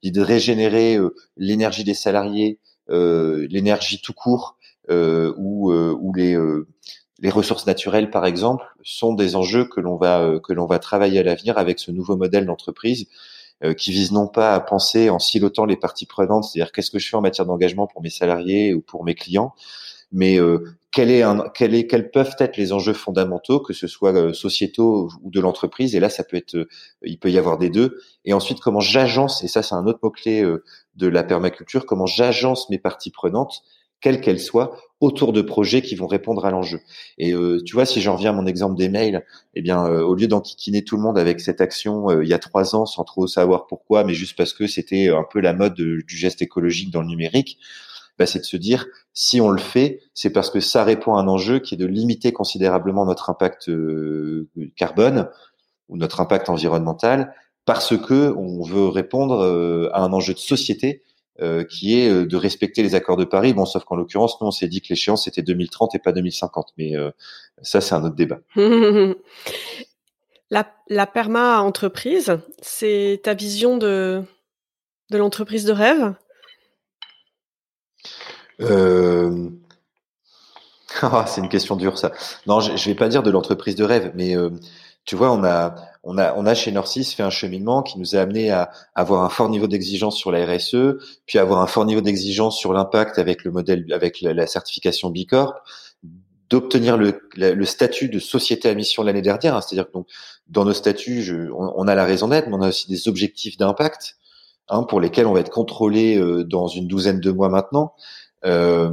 [0.00, 0.96] l'idée de régénérer
[1.36, 4.56] l'énergie des salariés, l'énergie tout court
[4.88, 6.38] ou ou les
[7.20, 10.78] les ressources naturelles, par exemple, sont des enjeux que l'on va euh, que l'on va
[10.78, 13.06] travailler à l'avenir avec ce nouveau modèle d'entreprise
[13.64, 16.98] euh, qui vise non pas à penser en silotant les parties prenantes, c'est-à-dire qu'est-ce que
[16.98, 19.54] je fais en matière d'engagement pour mes salariés ou pour mes clients,
[20.12, 20.58] mais euh,
[20.92, 25.94] quels peuvent être les enjeux fondamentaux, que ce soit sociétaux ou de l'entreprise.
[25.94, 26.66] Et là, ça peut être,
[27.02, 28.00] il peut y avoir des deux.
[28.24, 30.42] Et ensuite, comment j'agence, et ça, c'est un autre mot clé
[30.94, 33.62] de la permaculture, comment j'agence mes parties prenantes
[34.00, 36.80] quelles qu'elles soient, autour de projets qui vont répondre à l'enjeu.
[37.18, 39.24] Et euh, tu vois, si j'en reviens à mon exemple des mails,
[39.54, 42.34] eh bien, euh, au lieu d'enquiquiner tout le monde avec cette action euh, il y
[42.34, 45.52] a trois ans sans trop savoir pourquoi, mais juste parce que c'était un peu la
[45.52, 47.58] mode du geste écologique dans le numérique,
[48.18, 51.20] bah, c'est de se dire si on le fait, c'est parce que ça répond à
[51.20, 53.70] un enjeu qui est de limiter considérablement notre impact
[54.76, 55.28] carbone
[55.90, 57.34] ou notre impact environnemental,
[57.66, 61.02] parce que on veut répondre à un enjeu de société
[61.42, 63.52] euh, qui est euh, de respecter les accords de Paris.
[63.52, 66.72] Bon, sauf qu'en l'occurrence, nous, on s'est dit que l'échéance c'était 2030 et pas 2050.
[66.78, 67.10] Mais euh,
[67.60, 68.40] ça, c'est un autre débat.
[70.50, 74.22] la, la perma entreprise, c'est ta vision de
[75.10, 76.14] de l'entreprise de rêve?
[78.60, 79.50] Euh...
[81.02, 82.10] Ah, c'est une question dure ça.
[82.46, 84.34] Non, je, je vais pas dire de l'entreprise de rêve, mais
[85.06, 88.16] tu vois, on a, on a, on a chez Norcis fait un cheminement qui nous
[88.16, 91.84] a amené à avoir un fort niveau d'exigence sur la RSE, puis avoir un fort
[91.84, 95.56] niveau d'exigence sur l'impact avec le modèle, avec la, certification B Corp,
[96.50, 99.54] d'obtenir le, le, statut de société à mission l'année dernière.
[99.54, 99.60] Hein.
[99.60, 100.08] C'est-à-dire que donc,
[100.48, 103.56] dans nos statuts, je, on, a la raison d'être, mais on a aussi des objectifs
[103.56, 104.16] d'impact
[104.68, 107.94] hein, pour lesquels on va être contrôlé euh, dans une douzaine de mois maintenant.
[108.44, 108.90] Euh,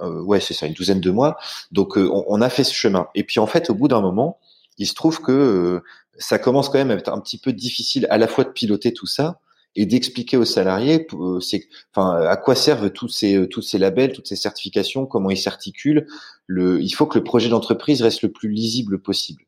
[0.00, 1.38] euh, ouais, c'est ça, une douzaine de mois.
[1.72, 3.08] Donc, on, on, a fait ce chemin.
[3.16, 4.38] Et puis, en fait, au bout d'un moment,
[4.78, 5.80] il se trouve que euh,
[6.18, 8.92] ça commence quand même à être un petit peu difficile à la fois de piloter
[8.92, 9.40] tout ça
[9.76, 11.38] et d'expliquer aux salariés euh,
[11.94, 15.38] enfin à quoi servent tous ces euh, tous ces labels toutes ces certifications comment ils
[15.38, 16.06] s'articulent.
[16.46, 19.44] Le il faut que le projet d'entreprise reste le plus lisible possible.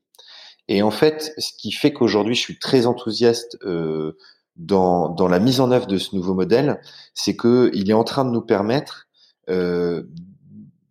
[0.68, 4.16] Et en fait ce qui fait qu'aujourd'hui je suis très enthousiaste euh,
[4.56, 6.80] dans dans la mise en œuvre de ce nouveau modèle
[7.14, 9.08] c'est que il est en train de nous permettre
[9.48, 10.04] euh,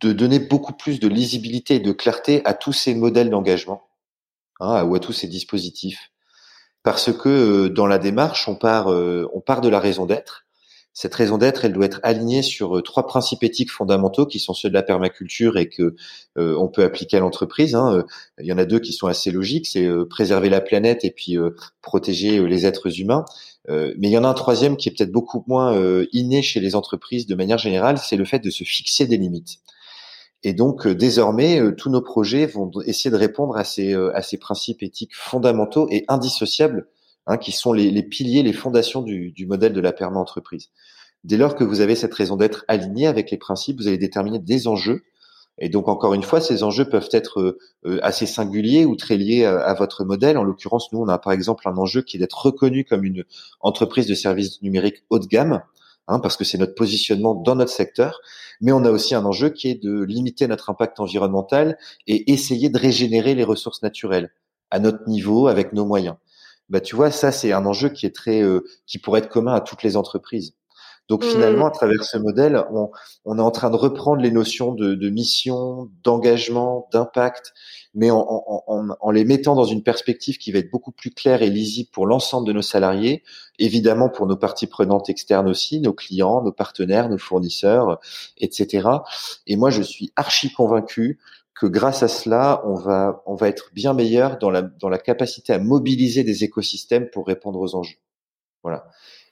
[0.02, 3.89] de donner beaucoup plus de lisibilité et de clarté à tous ces modèles d'engagement
[4.60, 6.12] hein, ou à tous ces dispositifs.
[6.84, 10.45] Parce que euh, dans la démarche, on part, euh, on part de la raison d'être.
[10.93, 14.53] Cette raison d'être, elle doit être alignée sur euh, trois principes éthiques fondamentaux qui sont
[14.53, 15.95] ceux de la permaculture et que
[16.36, 17.76] on peut appliquer à l'entreprise.
[17.76, 18.03] Hein.
[18.39, 21.38] Il y en a deux qui sont assez logiques, c'est préserver la planète et puis
[21.82, 23.26] protéger les êtres humains.
[23.68, 25.78] mais il y en a un troisième qui est peut-être beaucoup moins
[26.14, 29.60] inné chez les entreprises de manière générale, c'est le fait de se fixer des limites.
[30.44, 34.16] Et donc euh, désormais, euh, tous nos projets vont essayer de répondre à ces, euh,
[34.16, 36.88] à ces principes éthiques fondamentaux et indissociables,
[37.28, 40.70] hein, qui sont les, les, piliers, les fondations du, du modèle de la perma-entreprise.
[41.26, 44.40] Dès lors que vous avez cette raison d'être alignée avec les principes, vous allez déterminer
[44.40, 45.04] des enjeux.
[45.58, 47.58] Et donc encore une fois, ces enjeux peuvent être
[48.02, 50.38] assez singuliers ou très liés à, à votre modèle.
[50.38, 53.26] En l'occurrence, nous, on a par exemple un enjeu qui est d'être reconnu comme une
[53.60, 55.62] entreprise de services numériques haut de gamme
[56.10, 58.20] Hein, parce que c'est notre positionnement dans notre secteur,
[58.62, 62.70] mais on a aussi un enjeu qui est de limiter notre impact environnemental et essayer
[62.70, 64.32] de régénérer les ressources naturelles
[64.72, 66.16] à notre niveau avec nos moyens.
[66.70, 69.53] Bah tu vois, ça c'est un enjeu qui est très, euh, qui pourrait être commun
[69.53, 70.55] à toutes les entreprises.
[71.10, 71.30] Donc mmh.
[71.30, 72.91] finalement, à travers ce modèle, on,
[73.26, 77.53] on, est en train de reprendre les notions de, de mission, d'engagement, d'impact,
[77.95, 81.41] mais en, en, en, les mettant dans une perspective qui va être beaucoup plus claire
[81.41, 83.24] et lisible pour l'ensemble de nos salariés,
[83.57, 87.99] évidemment pour nos parties prenantes externes aussi, nos clients, nos partenaires, nos fournisseurs,
[88.38, 88.88] etc.
[89.47, 91.20] Et moi, je suis archi convaincu
[91.60, 94.99] que grâce à cela, on va, on va être bien meilleur dans la, dans la
[94.99, 97.97] capacité à mobiliser des écosystèmes pour répondre aux enjeux.
[98.62, 98.86] Voilà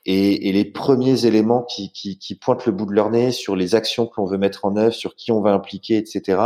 [0.08, 3.58] et, et les premiers éléments qui, qui, qui, pointent le bout de leur nez sur
[3.58, 6.40] les actions que l'on veut mettre en œuvre, sur qui on va impliquer, etc.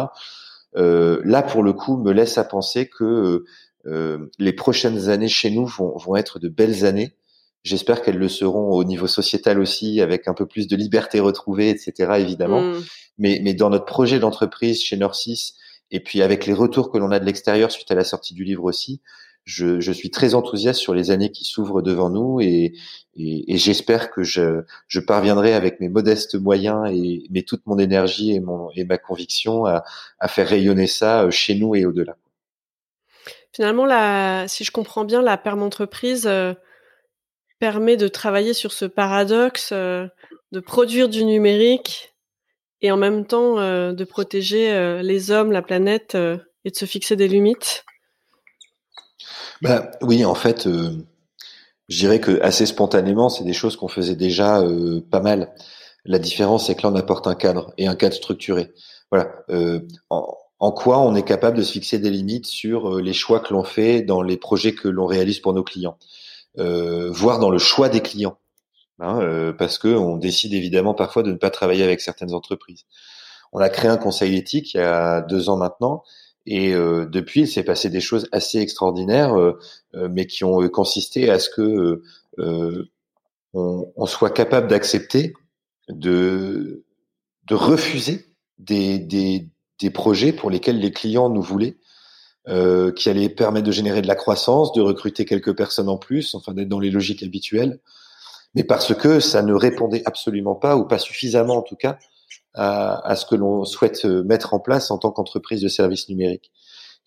[0.76, 3.45] Euh, là, pour le coup, me laisse à penser que
[3.86, 7.16] euh, les prochaines années chez nous vont, vont être de belles années.
[7.64, 11.70] J'espère qu'elles le seront au niveau sociétal aussi, avec un peu plus de liberté retrouvée,
[11.70, 12.14] etc.
[12.18, 12.64] Évidemment.
[12.64, 12.84] Mm.
[13.20, 15.53] Mais, mais dans notre projet d'entreprise chez Norcis,
[15.91, 18.43] et puis avec les retours que l'on a de l'extérieur suite à la sortie du
[18.43, 19.01] livre aussi,
[19.46, 22.74] je, suis très enthousiaste sur les années qui s'ouvrent devant nous et,
[23.16, 24.64] j'espère que je,
[25.06, 29.84] parviendrai avec mes modestes moyens et toute mon énergie et, mon, ma conviction à,
[30.28, 32.16] faire rayonner ça euh, chez nous et au-delà.
[33.54, 36.54] Finalement, si je comprends bien, la perme entreprise euh,
[37.60, 40.08] permet de travailler sur ce paradoxe euh,
[40.54, 42.14] de produire du numérique
[42.82, 47.28] et en même temps de protéger les hommes, la planète et de se fixer des
[47.28, 47.86] limites
[49.62, 54.64] bah, Oui, en fait, je dirais que assez spontanément, c'est des choses qu'on faisait déjà
[55.10, 55.54] pas mal.
[56.06, 58.72] La différence, c'est que là, on apporte un cadre et un cadre structuré.
[59.12, 59.30] Voilà.
[60.10, 63.52] En, en quoi on est capable de se fixer des limites sur les choix que
[63.52, 65.98] l'on fait dans les projets que l'on réalise pour nos clients,
[66.60, 68.38] euh, voire dans le choix des clients,
[69.00, 72.86] hein, euh, parce que on décide évidemment parfois de ne pas travailler avec certaines entreprises.
[73.54, 76.04] On a créé un conseil éthique il y a deux ans maintenant,
[76.46, 79.60] et euh, depuis il s'est passé des choses assez extraordinaires, euh,
[79.96, 82.02] euh, mais qui ont consisté à ce que
[83.54, 85.34] on, on, soit capable d'accepter,
[85.89, 86.86] de,
[87.48, 88.26] de refuser
[88.58, 91.78] des, des, des projets pour lesquels les clients nous voulaient,
[92.48, 96.34] euh, qui allaient permettre de générer de la croissance, de recruter quelques personnes en plus,
[96.34, 97.80] enfin d'être dans les logiques habituelles,
[98.56, 102.00] mais parce que ça ne répondait absolument pas, ou pas suffisamment en tout cas,
[102.53, 106.51] à, à ce que l'on souhaite mettre en place en tant qu'entreprise de services numériques.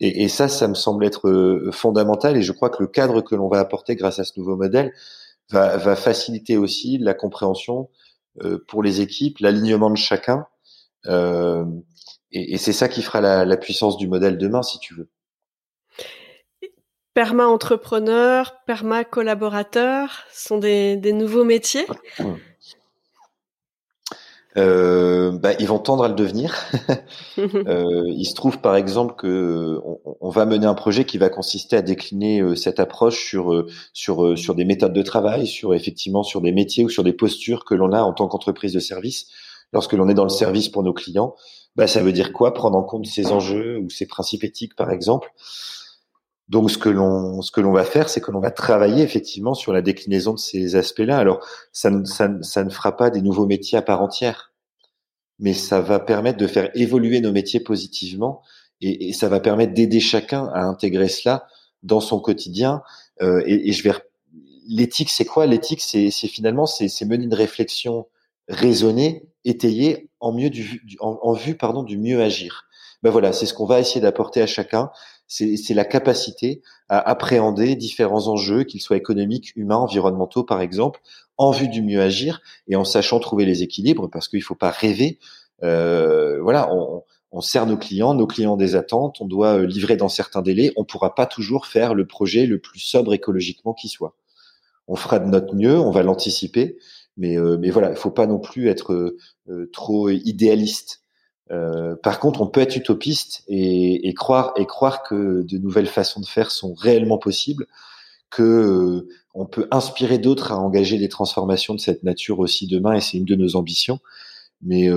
[0.00, 3.20] Et, et, ça, ça me semble être euh, fondamental, et je crois que le cadre
[3.20, 4.92] que l'on va apporter grâce à ce nouveau modèle
[5.50, 7.88] va, va faciliter aussi la compréhension
[8.42, 10.46] euh, pour les équipes, l'alignement de chacun.
[11.06, 11.64] Euh,
[12.32, 15.08] et, c'est ça qui fera la, puissance du modèle demain, si tu veux.
[17.12, 21.86] Perma-entrepreneur, perma-collaborateur sont des, nouveaux métiers
[24.56, 26.54] euh, bah, ils vont tendre à le devenir.
[27.38, 29.80] euh, il se trouve par exemple que
[30.20, 33.66] on, va mener un projet qui va consister à décliner euh, cette approche sur euh,
[33.92, 37.64] sur sur des méthodes de travail, sur effectivement sur des métiers ou sur des postures
[37.64, 39.26] que l'on a en tant qu'entreprise de service
[39.72, 41.34] lorsque l'on est dans le service pour nos clients
[41.76, 42.54] bah, ça veut dire quoi?
[42.54, 45.32] Prendre en compte ces enjeux ou ces principes éthiques, par exemple?
[46.48, 49.54] Donc, ce que l'on ce que l'on va faire, c'est que l'on va travailler effectivement
[49.54, 51.18] sur la déclinaison de ces aspects-là.
[51.18, 54.52] Alors, ça ne, ça, ça ne fera pas des nouveaux métiers à part entière,
[55.38, 58.42] mais ça va permettre de faire évoluer nos métiers positivement
[58.80, 61.46] et, et ça va permettre d'aider chacun à intégrer cela
[61.82, 62.82] dans son quotidien.
[63.22, 63.94] Euh, et, et, je vais
[64.66, 65.46] l'éthique, c'est quoi?
[65.46, 68.06] L'éthique, c'est finalement c'est mener une réflexion
[68.48, 72.66] raisonner, étayer en mieux du, en, vue pardon du mieux agir.
[73.02, 74.90] Ben voilà, c'est ce qu'on va essayer d'apporter à chacun.
[75.26, 81.00] C'est la capacité à appréhender différents enjeux, qu'ils soient économiques, humains, environnementaux, par exemple,
[81.36, 84.54] en vue du mieux agir et en sachant trouver les équilibres, parce qu'il ne faut
[84.54, 85.18] pas rêver.
[85.62, 87.02] Euh, voilà, on,
[87.32, 90.72] on sert nos clients, nos clients des attentes, on doit euh, livrer dans certains délais.
[90.76, 94.14] On ne pourra pas toujours faire le projet le plus sobre écologiquement qui soit.
[94.86, 96.76] On fera de notre mieux, on va l'anticiper,
[97.16, 99.16] mais, euh, voilà, il faut pas non plus être
[99.72, 101.03] trop idéaliste.
[101.48, 106.20] Par contre, on peut être utopiste et, et, croire et croire que de nouvelles façons
[106.20, 107.66] de faire sont réellement possibles,
[108.30, 113.00] que on peut inspirer d'autres à engager des transformations de cette nature aussi demain, et
[113.00, 114.00] c'est une de nos ambitions.
[114.62, 114.88] Mais,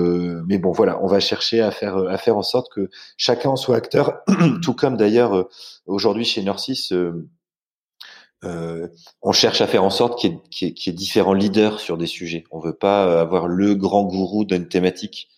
[0.46, 2.88] mais bon, voilà, on va chercher à faire, à faire en sorte que
[3.18, 4.22] chacun en soit acteur,
[4.62, 5.48] tout comme d'ailleurs
[5.86, 6.88] aujourd'hui chez Norcis,
[8.44, 8.88] euh,
[9.20, 12.44] on cherche à faire en sorte qu'il y, ait différents leaders sur des sujets.
[12.50, 15.28] On veut pas euh, avoir le grand gourou d'une thématique.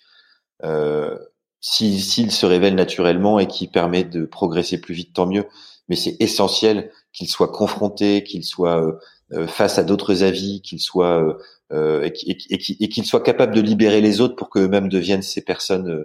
[0.64, 1.16] Euh,
[1.60, 5.44] s'il se révèle naturellement et qui permet de progresser plus vite, tant mieux.
[5.88, 8.98] Mais c'est essentiel qu'il soit confronté, qu'il soit
[9.32, 11.38] euh, face à d'autres avis, qu'il soit
[11.72, 16.04] et qu'il soit capable de libérer les autres pour qu'eux-mêmes deviennent ces personnes,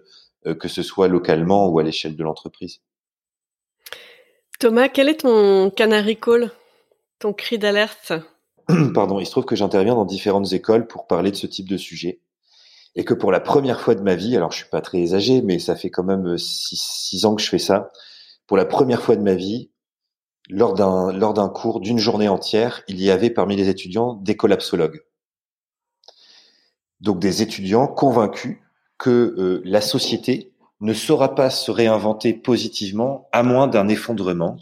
[0.60, 2.82] que ce soit localement ou à l'échelle de l'entreprise.
[4.60, 6.52] Thomas, quel est ton canary call
[7.20, 8.14] ton cri d'alerte?
[8.94, 11.78] Pardon, il se trouve que j'interviens dans différentes écoles pour parler de ce type de
[11.78, 12.20] sujet.
[12.96, 15.42] Et que pour la première fois de ma vie, alors je suis pas très âgé,
[15.42, 17.92] mais ça fait quand même six, ans que je fais ça.
[18.48, 19.70] Pour la première fois de ma vie,
[20.50, 24.38] lors d'un lors d'un cours d'une journée entière, il y avait parmi les étudiants des
[24.38, 25.02] collapsologues.
[27.02, 28.58] Donc des étudiants convaincus
[28.98, 34.58] que euh, la société ne saura pas se réinventer positivement à moins d'un effondrement,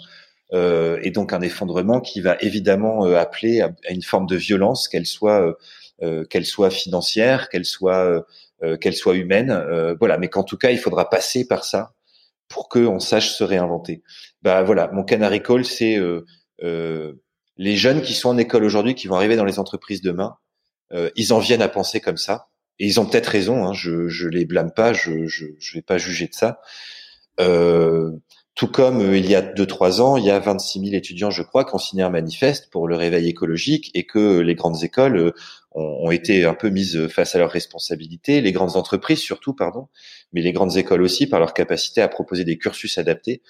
[0.54, 4.88] euh, et donc un effondrement qui va évidemment euh, appeler à, une forme de violence,
[4.88, 5.56] qu'elle soit
[6.04, 8.26] euh, qu'elle soit financière, qu'elle soit
[8.80, 9.52] qu'elle soit humaine,
[10.00, 10.18] voilà.
[10.18, 11.96] Mais qu'en tout cas, il faudra passer par ça
[12.48, 14.04] pour qu'on sache se réinventer.
[14.42, 16.00] Bah voilà, mon canary call, c'est
[16.62, 20.38] les jeunes qui sont en école aujourd'hui, qui vont arriver dans les entreprises demain,
[21.18, 22.48] ils en viennent à penser comme ça.
[22.80, 25.98] Et ils ont peut-être raison, hein, je, je les blâme pas, je, je, vais pas
[25.98, 26.60] juger de ça.
[27.40, 28.12] Euh,
[28.56, 31.32] tout comme euh, il y a deux trois ans, il y a 26 000 étudiants,
[31.32, 34.84] je crois, qui ont signé un manifeste pour le réveil écologique et que les grandes
[34.84, 35.32] écoles euh,
[35.72, 39.88] ont, été un peu mises face à leurs responsabilités, les grandes entreprises surtout, pardon,
[40.32, 43.42] mais les grandes écoles aussi par leur capacité à proposer des cursus adaptés.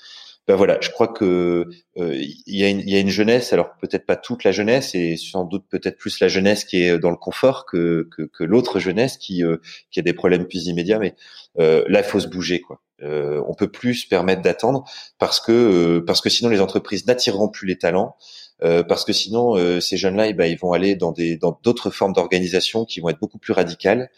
[0.45, 3.77] Ben voilà, je crois que euh, il y, a une, y a une jeunesse, alors
[3.79, 7.11] peut-être pas toute la jeunesse, et sans doute peut-être plus la jeunesse qui est dans
[7.11, 9.57] le confort que, que, que l'autre jeunesse qui, euh,
[9.89, 10.99] qui a des problèmes plus immédiats.
[10.99, 11.15] Mais
[11.59, 12.81] euh, là, il faut se bouger, quoi.
[13.01, 14.85] Euh, on peut plus se permettre d'attendre
[15.17, 18.15] parce que euh, parce que sinon les entreprises n'attireront plus les talents.
[18.61, 22.13] parce que sinon, ces jeunes-là, eh ben, ils vont aller dans des dans d'autres formes
[22.13, 24.09] d'organisation qui vont être beaucoup plus radicales,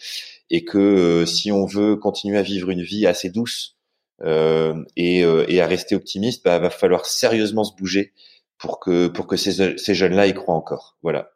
[0.52, 3.75] et que si on veut continuer à vivre une vie assez douce euh,
[4.24, 8.14] et, euh, et, à rester optimiste, bah, va falloir sérieusement se bouger
[8.58, 10.98] pour que pour que ces, ces jeunes-là y croient encore.
[11.04, 11.32] Voilà.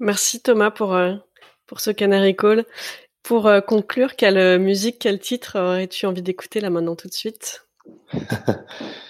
[0.00, 1.14] Merci Thomas pour euh,
[1.66, 2.64] pour ce Canary Call.
[3.22, 7.66] Pour conclure, quelle musique, quel titre aurais-tu envie d'écouter là maintenant tout de suite?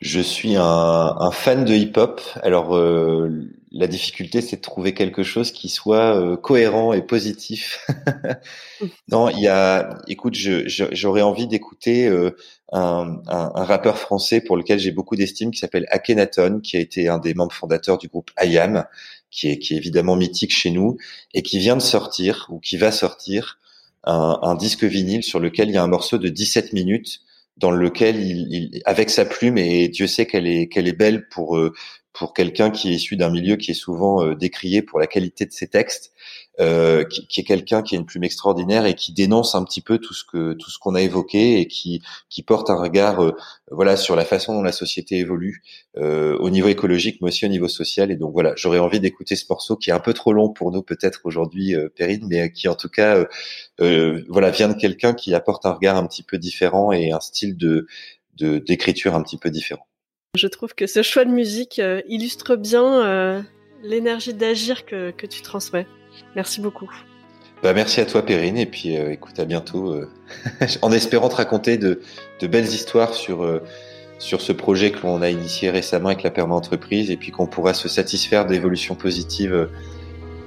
[0.00, 2.20] Je suis un, un, fan de hip-hop.
[2.42, 3.30] Alors euh,
[3.72, 7.86] la difficulté, c'est de trouver quelque chose qui soit euh, cohérent et positif.
[9.08, 12.36] non, il y a, écoute, j'aurais envie d'écouter euh,
[12.72, 16.80] un, un, un, rappeur français pour lequel j'ai beaucoup d'estime, qui s'appelle Akhenaton, qui a
[16.80, 18.84] été un des membres fondateurs du groupe IAM,
[19.30, 20.98] qui est, qui est évidemment mythique chez nous
[21.32, 23.58] et qui vient de sortir ou qui va sortir
[24.04, 27.22] un, un disque vinyle sur lequel il y a un morceau de 17 minutes
[27.56, 31.56] dans lequel il, avec sa plume et Dieu sait qu'elle est qu'elle est belle pour
[31.56, 31.72] euh,
[32.18, 35.44] pour quelqu'un qui est issu d'un milieu qui est souvent euh, décrié pour la qualité
[35.46, 36.12] de ses textes,
[36.58, 39.82] euh, qui, qui, est quelqu'un qui a une plume extraordinaire et qui dénonce un petit
[39.82, 42.00] peu tout ce que tout ce qu'on a évoqué et qui
[42.30, 43.36] qui porte un regard euh,
[43.70, 45.62] voilà sur la façon dont la société évolue
[45.98, 49.36] euh, au niveau écologique mais aussi au niveau social et donc voilà j'aurais envie d'écouter
[49.36, 52.50] ce morceau qui est un peu trop long pour nous peut-être aujourd'hui euh, Perrine mais
[52.50, 53.26] qui en tout cas
[53.78, 57.56] voilà vient de quelqu'un qui apporte un regard un petit peu différent et un style
[57.56, 57.86] de
[58.38, 59.86] d'écriture un petit peu différent.
[60.36, 63.40] Je trouve que ce choix de musique euh, illustre bien euh,
[63.82, 65.86] l'énergie d'agir que, que, tu transmets.
[66.34, 66.90] Merci beaucoup.
[67.62, 69.98] Bah, merci à toi Perrine et puis euh, écoute à bientôt
[70.82, 72.00] en espérant te raconter de,
[72.40, 73.60] de belles histoires sur,
[74.18, 77.72] sur ce projet que l'on a initié récemment avec la perma-entreprise et puis qu'on pourra
[77.72, 79.70] se satisfaire d'évolutions positives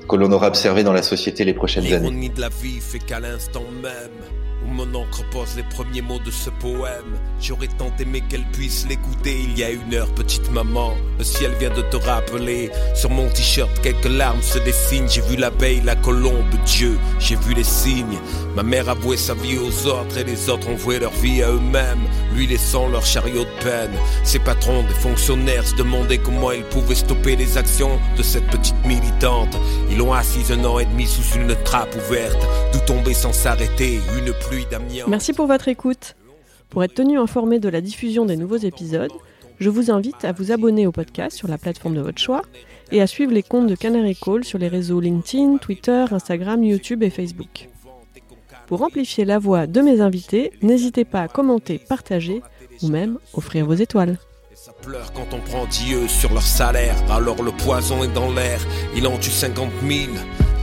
[0.08, 2.30] que l'on aura observées dans la société les prochaines années.
[2.30, 6.50] de la vie fait qu'à l'instant même mon encre pose les premiers mots de ce
[6.50, 7.18] poème.
[7.42, 10.94] J'aurais tant aimé qu'elle puisse l'écouter il y a une heure, petite maman.
[11.18, 12.72] Le ciel vient de te rappeler.
[12.96, 15.10] Sur mon t-shirt, quelques larmes se dessinent.
[15.10, 18.18] J'ai vu l'abeille, la colombe, Dieu, j'ai vu les signes.
[18.56, 21.42] Ma mère a voué sa vie aux autres et les autres ont voué leur vie
[21.42, 23.94] à eux-mêmes, lui laissant leur chariot de peine.
[24.24, 28.86] Ses patrons, des fonctionnaires, se demandaient comment ils pouvaient stopper les actions de cette petite
[28.86, 29.58] militante.
[29.90, 34.02] Ils l'ont assise un an et demi sous une trappe ouverte, d'où tomber sans s'arrêter,
[34.18, 34.49] une pluie
[35.08, 36.16] Merci pour votre écoute.
[36.70, 39.12] Pour être tenu informé de la diffusion des nouveaux épisodes,
[39.60, 42.42] je vous invite à vous abonner au podcast sur la plateforme de votre choix
[42.92, 47.04] et à suivre les comptes de Canary Call sur les réseaux LinkedIn, Twitter, Instagram, YouTube
[47.04, 47.70] et Facebook.
[48.68, 52.42] Pour amplifier la voix de mes invités, n'hésitez pas à commenter, partager
[52.82, 54.18] ou même offrir vos étoiles.
[54.54, 58.60] ça pleure quand on prend Dieu sur leur salaire, alors le poison est dans l'air,
[58.96, 60.12] il en tue 50 000.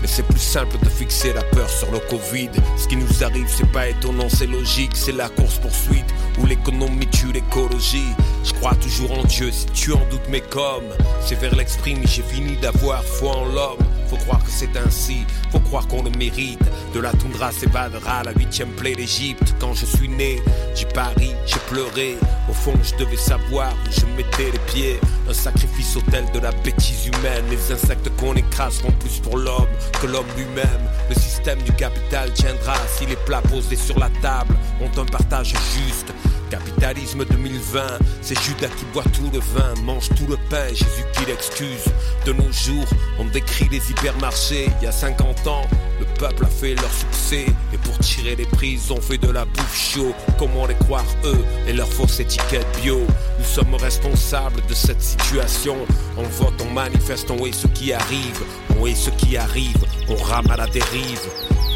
[0.00, 2.50] Mais c'est plus simple de fixer la peur sur le Covid.
[2.76, 4.92] Ce qui nous arrive, c'est pas étonnant, c'est logique.
[4.94, 6.06] C'est la course-poursuite
[6.38, 8.12] où l'économie tue l'écologie.
[8.44, 10.84] Je crois toujours en Dieu si tu en doutes, mais comme
[11.24, 13.78] c'est vers l'exprime, j'ai fini d'avoir foi en l'homme.
[14.08, 16.60] Faut croire que c'est ainsi, faut croire qu'on le mérite.
[16.94, 19.54] De la toundra s'évadera la huitième plaie d'Égypte.
[19.60, 20.40] Quand je suis né,
[20.74, 22.16] j'ai pari, j'ai pleuré.
[22.48, 25.00] Au fond, je devais savoir où je mettais les pieds.
[25.28, 27.44] Un sacrifice autel de la bêtise humaine.
[27.50, 29.68] Les insectes qu'on écrase font plus pour l'homme
[30.00, 30.82] que l'homme lui-même.
[31.08, 35.54] Le système du capital tiendra si les plats posés sur la table ont un partage
[35.74, 36.12] juste.
[36.50, 37.80] Capitalisme 2020,
[38.22, 41.92] c'est Judas qui boit tout le vin, mange tout le pain, Jésus qui l'excuse.
[42.24, 42.86] De nos jours,
[43.18, 44.68] on décrit les hypermarchés.
[44.80, 45.62] Il y a 50 ans,
[45.98, 47.46] le peuple a fait leur succès.
[47.72, 50.14] Et pour tirer les prix, ils ont fait de la bouffe chaud.
[50.38, 53.00] Comment les croire eux et leur fausse étiquette bio?
[53.38, 55.76] Nous sommes responsables de cette situation.
[56.16, 58.42] On vote, on manifeste, on est ce qui arrive.
[58.78, 61.20] On est ce qui arrive, on rame à la dérive.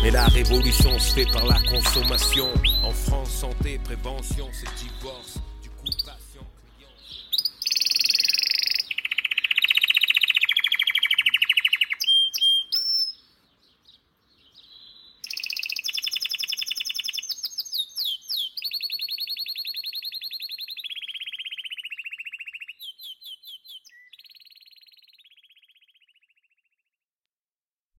[0.03, 2.49] Mais la révolution se fait par la consommation.
[2.91, 5.30] En France, santé, prévention, c'est divorce.